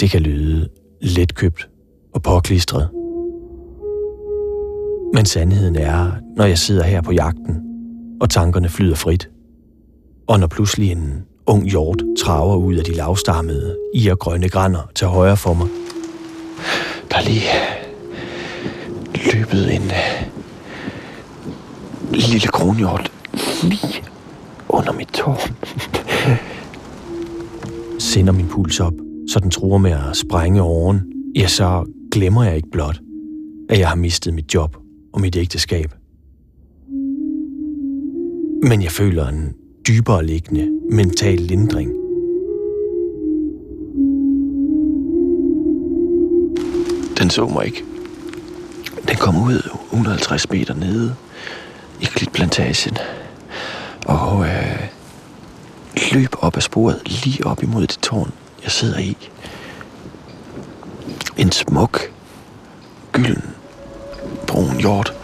Det 0.00 0.10
kan 0.10 0.20
lyde 0.20 0.68
letkøbt 1.00 1.68
og 2.14 2.22
påklistret. 2.22 2.88
Men 5.14 5.24
sandheden 5.24 5.76
er, 5.76 6.10
når 6.36 6.44
jeg 6.44 6.58
sidder 6.58 6.84
her 6.84 7.02
på 7.02 7.12
jagten, 7.12 7.60
og 8.20 8.30
tankerne 8.30 8.68
flyder 8.68 8.94
frit, 8.94 9.30
og 10.26 10.40
når 10.40 10.46
pludselig 10.46 10.92
en 10.92 11.24
ung 11.46 11.70
hjort 11.70 12.02
traver 12.18 12.56
ud 12.56 12.74
af 12.74 12.84
de 12.84 12.94
lavstammede, 12.94 13.76
i 13.94 14.08
og 14.08 14.18
grønne 14.18 14.48
grænder 14.48 14.90
til 14.94 15.06
højre 15.06 15.36
for 15.36 15.54
mig. 15.54 15.68
Der 17.10 17.20
lige 17.24 17.42
løbet 19.34 19.74
en 19.74 19.82
øh, 19.82 20.31
lille 22.14 22.48
kronhjort 22.48 23.12
lige 23.62 24.04
under 24.68 24.92
mit 24.92 25.08
tårn. 25.08 25.56
Sender 27.98 28.32
min 28.32 28.48
puls 28.48 28.80
op, 28.80 28.92
så 29.28 29.40
den 29.40 29.50
tror 29.50 29.78
med 29.78 29.90
at 29.90 30.16
sprænge 30.16 30.62
oven, 30.62 31.02
ja, 31.36 31.46
så 31.46 31.84
glemmer 32.12 32.44
jeg 32.44 32.56
ikke 32.56 32.70
blot, 32.72 33.00
at 33.68 33.78
jeg 33.78 33.88
har 33.88 33.96
mistet 33.96 34.34
mit 34.34 34.54
job 34.54 34.76
og 35.12 35.20
mit 35.20 35.36
ægteskab. 35.36 35.94
Men 38.62 38.82
jeg 38.82 38.90
føler 38.90 39.26
en 39.26 39.54
dybere 39.88 40.26
liggende 40.26 40.68
mental 40.90 41.38
lindring. 41.38 41.90
Den 47.18 47.30
så 47.30 47.46
mig 47.46 47.66
ikke. 47.66 47.84
Den 49.08 49.16
kom 49.16 49.42
ud 49.42 49.70
150 49.92 50.50
meter 50.50 50.74
nede 50.74 51.14
i 52.02 52.04
klitplantagen 52.04 52.96
og 54.06 54.46
øh, 54.46 54.88
løb 56.12 56.34
op 56.40 56.56
ad 56.56 56.60
sporet 56.60 57.24
lige 57.24 57.46
op 57.46 57.62
imod 57.62 57.86
det 57.86 57.98
tårn, 58.02 58.32
jeg 58.62 58.70
sidder 58.70 58.98
i. 58.98 59.16
En 61.36 61.52
smuk, 61.52 62.12
gylden, 63.12 63.54
brun 64.46 64.80
hjort. 64.80 65.14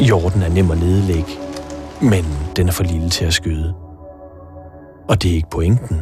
Jorden 0.00 0.42
er 0.42 0.48
nem 0.48 0.70
at 0.70 0.78
nedlægge, 0.78 1.38
men 2.02 2.24
den 2.56 2.68
er 2.68 2.72
for 2.72 2.84
lille 2.84 3.10
til 3.10 3.24
at 3.24 3.34
skyde. 3.34 3.74
Og 5.08 5.22
det 5.22 5.30
er 5.30 5.34
ikke 5.34 5.50
pointen, 5.50 6.00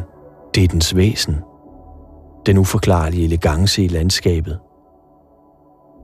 det 0.55 0.63
er 0.63 0.67
dens 0.67 0.95
væsen. 0.95 1.35
Den 2.45 2.57
uforklarlige 2.57 3.23
elegance 3.23 3.83
i 3.83 3.87
landskabet. 3.87 4.59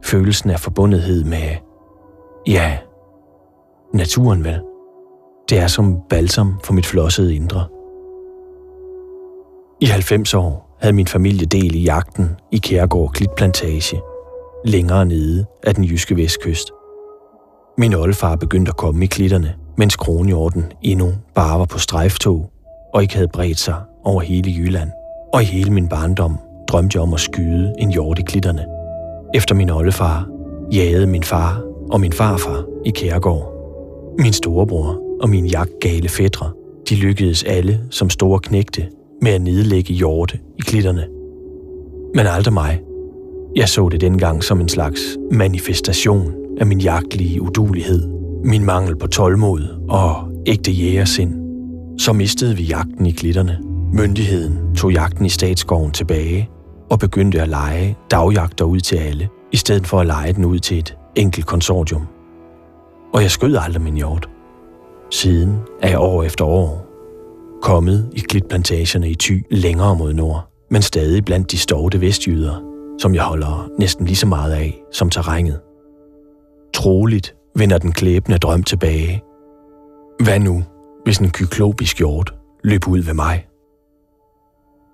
Følelsen 0.03 0.49
af 0.49 0.59
forbundethed 0.59 1.23
med, 1.23 1.55
ja, 2.47 2.77
naturen 3.93 4.43
vel. 4.43 4.61
Det 5.49 5.59
er 5.59 5.67
som 5.67 5.97
balsam 6.09 6.59
for 6.63 6.73
mit 6.73 6.85
flossede 6.85 7.35
indre. 7.35 7.67
I 9.81 9.85
90 9.85 10.33
år 10.33 10.77
havde 10.81 10.95
min 10.95 11.07
familie 11.07 11.45
del 11.45 11.75
i 11.75 11.83
jagten 11.83 12.29
i 12.51 12.57
Kærgård 12.57 13.11
Klitplantage, 13.11 14.01
længere 14.65 15.05
nede 15.05 15.45
af 15.63 15.75
den 15.75 15.83
jyske 15.83 16.15
vestkyst. 16.15 16.71
Min 17.77 17.93
oldefar 17.93 18.35
begyndte 18.35 18.69
at 18.69 18.77
komme 18.77 19.03
i 19.03 19.07
klitterne, 19.07 19.55
mens 19.77 19.95
kronhjorten 19.95 20.65
endnu 20.81 21.13
bare 21.35 21.59
var 21.59 21.65
på 21.65 21.77
strejftog 21.77 22.51
og 22.93 23.01
ikke 23.01 23.15
havde 23.15 23.27
bredt 23.27 23.59
sig 23.59 23.75
over 24.03 24.21
hele 24.21 24.51
Jylland. 24.51 24.89
Og 25.33 25.41
i 25.41 25.45
hele 25.45 25.71
min 25.71 25.89
barndom 25.89 26.37
drømte 26.67 26.95
jeg 26.95 27.03
om 27.03 27.13
at 27.13 27.19
skyde 27.19 27.73
en 27.79 27.91
hjort 27.91 28.19
i 28.19 28.21
klitterne. 28.21 28.78
Efter 29.33 29.55
min 29.55 29.69
oldefar 29.69 30.27
jagede 30.73 31.07
min 31.07 31.23
far 31.23 31.63
og 31.91 32.01
min 32.01 32.13
farfar 32.13 32.65
i 32.85 32.89
Kærgård. 32.89 33.53
Min 34.19 34.33
storebror 34.33 35.01
og 35.21 35.29
min 35.29 35.45
jagtgale 35.45 36.09
fædre, 36.09 36.51
de 36.89 36.95
lykkedes 36.95 37.43
alle 37.43 37.79
som 37.89 38.09
store 38.09 38.39
knægte 38.39 38.87
med 39.21 39.31
at 39.31 39.41
nedlægge 39.41 39.93
hjorte 39.93 40.39
i 40.57 40.61
klitterne. 40.61 41.07
Men 42.15 42.27
aldrig 42.27 42.53
mig. 42.53 42.81
Jeg 43.55 43.69
så 43.69 43.89
det 43.89 44.01
dengang 44.01 44.43
som 44.43 44.61
en 44.61 44.69
slags 44.69 45.01
manifestation 45.31 46.33
af 46.59 46.65
min 46.65 46.81
jagtlige 46.81 47.41
udulighed, 47.41 48.09
min 48.43 48.65
mangel 48.65 48.95
på 48.95 49.07
tålmod 49.07 49.85
og 49.89 50.31
ægte 50.45 50.71
jægersind. 50.71 51.35
Så 51.99 52.13
mistede 52.13 52.55
vi 52.55 52.63
jagten 52.63 53.05
i 53.05 53.11
klitterne. 53.11 53.59
Myndigheden 53.93 54.75
tog 54.75 54.91
jagten 54.91 55.25
i 55.25 55.29
statsgården 55.29 55.91
tilbage 55.91 56.49
og 56.89 56.99
begyndte 56.99 57.41
at 57.41 57.47
lege 57.49 57.97
dagjagter 58.11 58.65
ud 58.65 58.79
til 58.79 58.95
alle, 58.95 59.29
i 59.51 59.57
stedet 59.57 59.87
for 59.87 59.99
at 59.99 60.07
lege 60.07 60.33
den 60.33 60.45
ud 60.45 60.59
til 60.59 60.79
et 60.79 60.97
enkelt 61.15 61.45
konsortium. 61.45 62.07
Og 63.13 63.21
jeg 63.21 63.31
skød 63.31 63.57
aldrig 63.59 63.81
min 63.81 63.95
hjort. 63.95 64.29
Siden 65.11 65.59
er 65.81 65.89
jeg 65.89 65.99
år 65.99 66.23
efter 66.23 66.45
år 66.45 66.85
kommet 67.61 68.09
i 68.15 68.19
klitplantagerne 68.19 69.09
i 69.09 69.15
Thy 69.15 69.45
længere 69.51 69.95
mod 69.95 70.13
nord, 70.13 70.47
men 70.69 70.81
stadig 70.81 71.25
blandt 71.25 71.51
de 71.51 71.57
stovte 71.57 72.01
vestjyder, 72.01 72.61
som 72.99 73.15
jeg 73.15 73.23
holder 73.23 73.69
næsten 73.79 74.05
lige 74.05 74.15
så 74.15 74.27
meget 74.27 74.51
af 74.51 74.81
som 74.91 75.09
terrænet. 75.09 75.59
Troligt 76.73 77.35
vender 77.55 77.77
den 77.77 77.91
klæbende 77.91 78.37
drøm 78.37 78.63
tilbage. 78.63 79.23
Hvad 80.23 80.39
nu, 80.39 80.63
hvis 81.03 81.17
en 81.17 81.31
kyklopisk 81.31 81.97
hjort 81.97 82.33
løb 82.63 82.87
ud 82.87 82.99
ved 82.99 83.13
mig? 83.13 83.47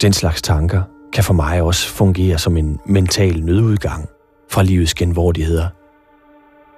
Den 0.01 0.13
slags 0.13 0.41
tanker 0.41 0.81
kan 1.15 1.23
for 1.23 1.33
mig 1.33 1.61
også 1.61 1.89
fungere 1.89 2.37
som 2.37 2.57
en 2.57 2.79
mental 2.85 3.43
nødudgang 3.43 4.09
fra 4.51 4.63
livets 4.63 4.93
genvordigheder. 4.93 5.67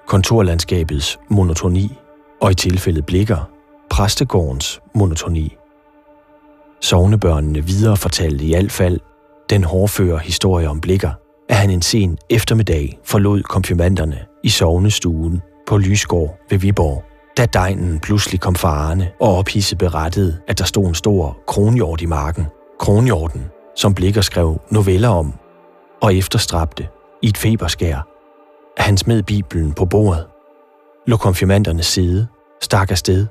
Kontorlandskabets 0.07 1.19
monotoni, 1.29 1.97
og 2.41 2.51
i 2.51 2.53
tilfældet 2.53 3.05
blikker, 3.05 3.49
præstegårdens 3.89 4.81
monotoni. 4.95 5.57
Sovnebørnene 6.81 7.65
videre 7.65 7.97
fortalte 7.97 8.45
i 8.45 8.53
alt 8.53 8.71
fald 8.71 8.99
den 9.49 9.63
hårdføre 9.63 10.19
historie 10.19 10.69
om 10.69 10.81
blikker, 10.81 11.11
at 11.49 11.55
han 11.55 11.69
en 11.69 11.81
sen 11.81 12.17
eftermiddag 12.29 12.99
forlod 13.05 13.43
konfirmanderne 13.43 14.19
i 14.43 14.49
sovnestuen 14.49 15.41
på 15.67 15.77
Lysgård 15.77 16.39
ved 16.49 16.57
Viborg, 16.57 17.03
da 17.37 17.45
degnen 17.45 17.99
pludselig 17.99 18.39
kom 18.39 18.55
farende 18.55 19.09
og 19.21 19.37
ophidset 19.37 19.77
berettede, 19.77 20.37
at 20.47 20.59
der 20.59 20.65
stod 20.65 20.85
en 20.85 20.95
stor 20.95 21.37
kronhjort 21.47 22.01
i 22.01 22.05
marken. 22.05 22.45
Kronhjorten, 22.79 23.43
som 23.77 23.93
Blikker 23.93 24.21
skrev 24.21 24.61
noveller 24.69 25.09
om 25.09 25.33
og 26.01 26.15
efterstrabte 26.15 26.87
i 27.21 27.27
et 27.27 27.37
feberskær. 27.37 28.07
Han 28.77 28.97
smed 28.97 29.23
Bibelen 29.23 29.73
på 29.73 29.85
bordet, 29.85 30.25
lå 31.07 31.17
konfirmandernes 31.17 31.85
side, 31.85 32.27
stak 32.61 32.91
afsted. 32.91 33.25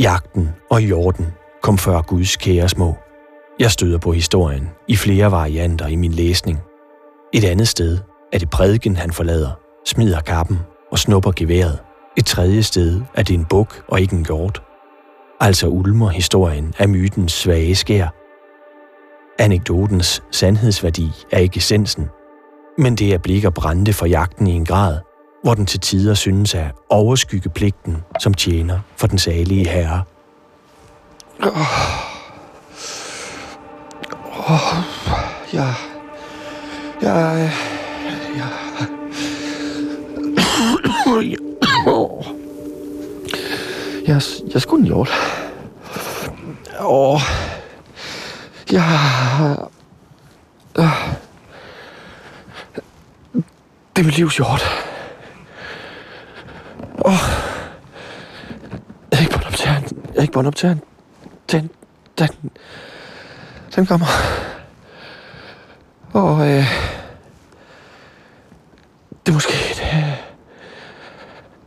Jagten 0.00 0.48
og 0.70 0.82
jorden 0.82 1.26
kom 1.62 1.78
før 1.78 2.02
Guds 2.02 2.36
kære 2.36 2.68
små. 2.68 2.96
Jeg 3.58 3.70
støder 3.70 3.98
på 3.98 4.12
historien 4.12 4.70
i 4.88 4.96
flere 4.96 5.30
varianter 5.30 5.86
i 5.86 5.96
min 5.96 6.12
læsning. 6.12 6.60
Et 7.32 7.44
andet 7.44 7.68
sted 7.68 7.98
er 8.32 8.38
det 8.38 8.50
prædiken, 8.50 8.96
han 8.96 9.12
forlader, 9.12 9.50
smider 9.86 10.20
kappen 10.20 10.58
og 10.92 10.98
snupper 10.98 11.32
geværet. 11.36 11.78
Et 12.16 12.26
tredje 12.26 12.62
sted 12.62 13.02
er 13.14 13.22
det 13.22 13.34
en 13.34 13.44
buk 13.44 13.84
og 13.88 14.00
ikke 14.00 14.16
en 14.16 14.26
hjort. 14.26 14.62
Altså 15.40 15.68
ulmer 15.68 16.08
historien 16.08 16.74
af 16.78 16.88
mytens 16.88 17.32
svage 17.32 17.74
skær. 17.74 18.23
Anekdotens 19.38 20.22
sandhedsværdi 20.30 21.10
er 21.30 21.38
ikke 21.38 21.56
essensen, 21.56 22.08
men 22.78 22.96
det 22.96 23.14
er 23.14 23.18
blikker 23.18 23.50
brændte 23.50 23.92
for 23.92 24.06
jagten 24.06 24.46
i 24.46 24.52
en 24.52 24.64
grad, 24.64 24.98
hvor 25.42 25.54
den 25.54 25.66
til 25.66 25.80
tider 25.80 26.14
synes 26.14 26.54
at 26.54 26.72
overskygge 26.88 27.48
pligten, 27.48 27.96
som 28.20 28.34
tjener 28.34 28.78
for 28.96 29.06
den 29.06 29.18
salige 29.18 29.68
herre. 29.68 30.02
Oh. 31.42 31.58
Oh. 34.50 34.84
Ja. 35.52 35.74
Ja. 37.02 37.28
Ja. 37.34 37.48
Jeg, 44.06 44.22
jeg 44.54 44.62
skulle 44.62 44.82
en 44.82 44.88
jord. 44.88 45.08
Åh. 46.80 47.20
Ja. 48.72 48.82
Det 53.96 54.00
er 54.00 54.03
mit 54.14 54.18
livs 54.18 54.36
hjort. 54.36 54.62
Åh. 57.04 57.12
Jeg 59.10 59.18
er 59.18 59.20
ikke 59.20 59.32
bundet 59.32 59.46
op 59.46 59.54
til 59.54 59.68
han. 59.68 59.82
Jeg 59.82 60.16
er 60.16 60.22
ikke 60.22 60.32
bundet 60.32 60.48
op 60.48 60.56
til 60.56 60.68
han. 60.68 60.80
Den, 61.52 61.70
den, 62.18 62.28
den 63.76 63.86
kommer. 63.86 64.06
Og 66.12 66.40
øh, 66.40 66.64
det 69.26 69.28
er 69.28 69.32
måske 69.32 69.52
et 69.70 69.82
øh, 69.94 70.16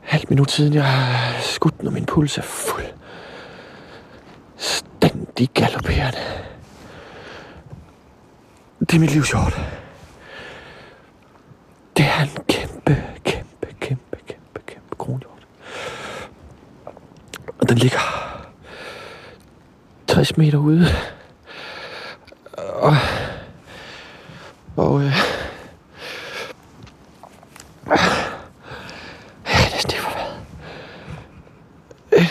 halvt 0.02 0.30
minut 0.30 0.52
siden, 0.52 0.74
jeg 0.74 0.86
har 0.86 1.42
skudt, 1.42 1.84
når 1.84 1.92
min 1.92 2.06
puls 2.06 2.38
er 2.38 2.42
fuld. 2.42 2.86
Stændig 4.58 5.50
galopperende. 5.54 6.20
Det 8.80 8.94
er 8.94 9.00
mit 9.00 9.12
livs 9.12 9.32
hjort. 9.32 9.60
Det 11.98 12.06
er 12.06 12.22
en 12.22 12.44
kæmpe, 12.48 13.04
kæmpe, 13.24 13.68
kæmpe, 13.82 14.18
kæmpe, 14.28 14.62
kæmpe 14.68 14.96
kronhjort. 14.98 15.48
Og 17.68 17.72
den 17.72 17.78
ligger 17.78 18.00
60 20.08 20.38
meter 20.38 20.58
ude. 20.58 20.86
Og, 22.58 22.96
og 24.76 25.02
øh, 25.02 25.12
jeg 27.88 29.84
øh. 32.14 32.28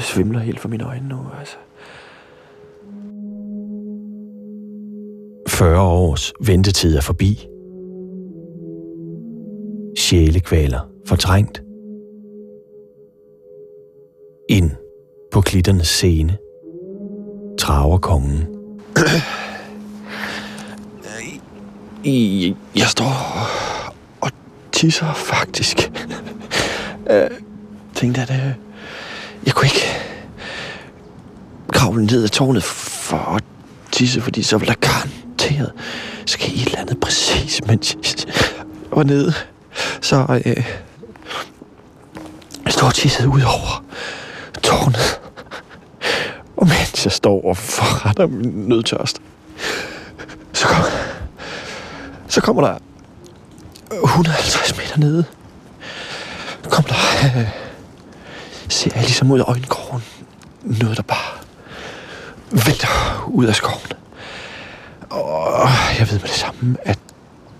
svimler 0.00 0.38
helt 0.38 0.60
for 0.60 0.68
mine 0.68 0.84
øjne 0.84 1.08
nu, 1.08 1.26
altså. 1.38 1.56
40 5.48 5.80
års 5.80 6.32
ventetid 6.46 6.96
er 6.96 7.00
forbi. 7.00 7.46
Sjælekvaler 9.98 10.80
fortrængt. 11.06 11.69
Klitternes 15.50 15.88
scene. 15.88 16.36
Traver 17.58 17.98
kongen. 17.98 18.46
Jeg 22.74 22.86
står 22.86 23.12
og 24.20 24.30
tisser 24.72 25.14
faktisk. 25.14 25.90
jeg 27.06 27.30
tænkte, 27.94 28.20
at 28.20 28.30
øh, 28.30 28.52
jeg 29.46 29.54
kunne 29.54 29.66
ikke 29.66 29.86
kravle 31.72 32.06
ned 32.06 32.24
ad 32.24 32.28
tårnet 32.28 32.62
for 32.62 33.16
at 33.16 33.44
tisse, 33.92 34.20
fordi 34.20 34.42
så 34.42 34.58
ville 34.58 34.74
der 34.74 34.88
garanteret 34.88 35.72
ske 36.26 36.54
et 36.54 36.66
eller 36.66 36.78
andet 36.78 37.00
præcis, 37.00 37.60
mens 37.66 37.96
jeg 38.14 38.32
var 38.92 39.02
nede. 39.02 39.32
Så 40.00 40.40
øh, 40.46 40.64
jeg 42.64 42.72
står 42.72 42.86
og 42.86 42.94
tisset 42.94 43.26
ud 43.26 43.42
over 43.42 43.84
tårnet. 44.62 45.19
Mens 47.00 47.04
jeg 47.04 47.12
står 47.12 47.44
og 47.44 47.56
forretter 47.56 48.26
min 48.26 48.68
nødtørst, 48.68 49.22
så, 50.52 50.66
kom, 50.66 50.84
så 52.28 52.40
kommer 52.40 52.62
der 52.62 52.78
150 54.04 54.76
meter 54.76 54.98
nede, 54.98 55.24
kom 56.70 56.84
der, 56.84 56.94
øh, 57.24 57.48
ser 58.68 58.90
jeg 58.94 59.02
ligesom 59.02 59.30
ud 59.30 59.38
af 59.38 59.44
øjenkrogen, 59.44 60.02
noget 60.62 60.96
der 60.96 61.02
bare 61.02 61.38
vælter 62.50 63.24
ud 63.28 63.46
af 63.46 63.54
skoven. 63.54 63.92
Og 65.10 65.68
jeg 65.98 66.10
ved 66.10 66.18
med 66.18 66.28
det 66.28 66.30
samme, 66.30 66.76
at 66.82 66.98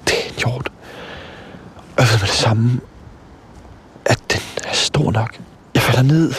det 0.09 0.15
er 0.25 0.29
en 0.29 0.35
hjort. 0.39 0.73
Og 1.97 2.03
jeg 2.03 2.09
ved 2.09 2.19
med 2.19 2.29
det 2.29 2.37
samme, 2.37 2.81
at 4.05 4.19
den 4.33 4.43
er 4.65 4.73
stor 4.73 5.11
nok. 5.11 5.39
Jeg 5.75 5.83
falder 5.83 6.03
ned 6.03 6.35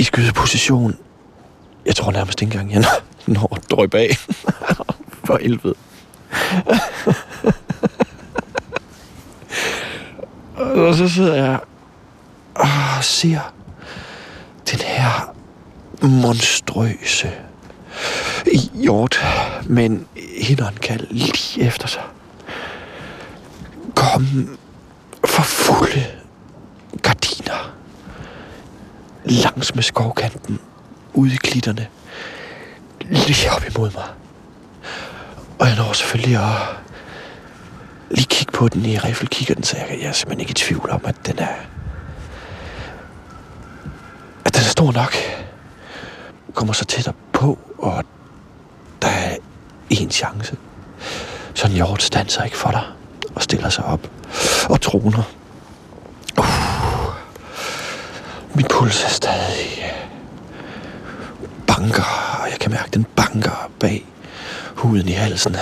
i 0.00 0.02
skydeposition. 0.02 0.96
Jeg 1.86 1.96
tror 1.96 2.12
nærmest 2.12 2.42
ikke 2.42 2.58
engang, 2.58 2.72
jeg 2.72 2.84
når 3.26 3.56
at 3.56 3.70
drøbe 3.70 3.98
af. 3.98 4.16
For 5.26 5.38
helvede. 5.42 5.74
og 10.56 10.94
så 10.94 11.08
sidder 11.08 11.34
jeg 11.34 11.60
og 12.54 13.04
ser 13.04 13.52
den 14.70 14.80
her 14.80 15.34
monstrøse 16.02 17.30
hjort 18.74 19.20
med 19.64 19.84
en 19.84 20.06
hindernkald 20.40 21.06
lige 21.10 21.66
efter 21.66 21.88
sig. 21.88 22.02
Kom 23.94 24.48
for 25.24 25.42
fulde 25.42 26.19
langs 29.30 29.74
med 29.74 29.82
skovkanten 29.82 30.60
ude 31.14 31.34
i 31.34 31.36
klitterne 31.36 31.86
lige 33.10 33.50
op 33.52 33.64
imod 33.76 33.90
mig. 33.90 34.08
Og 35.58 35.66
jeg 35.66 35.76
når 35.76 35.92
selvfølgelig 35.92 36.36
at 36.36 36.80
lige 38.10 38.26
kigge 38.26 38.52
på 38.52 38.68
den 38.68 38.84
i 38.84 38.98
riffelkikkerten, 38.98 39.64
så 39.64 39.76
jeg, 39.76 39.98
jeg 40.00 40.08
er 40.08 40.12
simpelthen 40.12 40.40
ikke 40.40 40.50
i 40.50 40.54
tvivl 40.54 40.90
om, 40.90 41.00
at 41.04 41.26
den 41.26 41.38
er... 41.38 41.54
At 44.44 44.54
den 44.54 44.62
er 44.62 44.68
stor 44.68 44.92
nok. 44.92 45.14
Kommer 46.54 46.72
så 46.72 46.84
tættere 46.84 47.14
på, 47.32 47.58
og 47.78 48.04
der 49.02 49.08
er 49.08 49.36
en 49.90 50.10
chance. 50.10 50.56
Så 51.54 51.66
en 51.66 51.72
hjort 51.72 52.02
standser 52.02 52.42
ikke 52.42 52.56
for 52.56 52.70
dig 52.70 52.84
og 53.34 53.42
stiller 53.42 53.68
sig 53.68 53.84
op 53.84 54.10
og 54.68 54.80
troner. 54.80 55.22
Min 58.90 58.96
stadig 59.08 59.92
øh, 61.42 61.48
banker, 61.66 62.38
og 62.42 62.50
jeg 62.50 62.58
kan 62.58 62.70
mærke, 62.70 62.90
den 62.94 63.06
banker 63.16 63.70
bag 63.80 64.06
huden 64.74 65.08
i 65.08 65.12
halsen. 65.12 65.56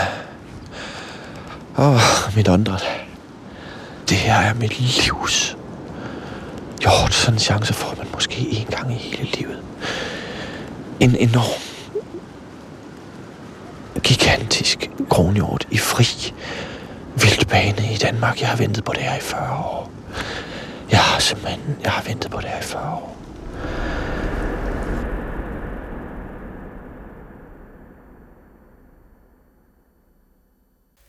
Og 1.75 2.01
mit 2.37 2.49
åndedræt. 2.49 2.85
Det 4.09 4.17
her 4.17 4.35
er 4.35 4.55
mit 4.55 4.81
livs. 4.81 5.57
Jo, 6.85 6.91
sådan 7.11 7.35
en 7.35 7.39
chance 7.39 7.75
får 7.75 7.95
man 7.99 8.07
måske 8.13 8.49
en 8.51 8.67
gang 8.67 8.93
i 8.93 8.97
hele 8.97 9.31
livet. 9.31 9.63
En 11.01 11.17
enorm, 11.17 11.61
gigantisk 14.03 14.91
kronhjort 15.11 15.67
i 15.71 15.79
fri 15.79 16.33
vildbane 17.17 17.93
i 17.93 17.97
Danmark. 17.97 18.41
Jeg 18.41 18.49
har 18.49 18.57
ventet 18.57 18.85
på 18.85 18.93
det 18.93 19.03
her 19.03 19.17
i 19.17 19.21
40 19.21 19.53
år. 19.53 19.91
Jeg 20.91 21.01
har 21.01 21.21
simpelthen, 21.21 21.77
jeg 21.85 21.93
har 21.93 22.03
ventet 22.03 22.31
på 22.31 22.41
det 22.41 22.49
her 22.49 22.59
i 22.59 22.63
40 22.63 22.93
år. 22.93 23.18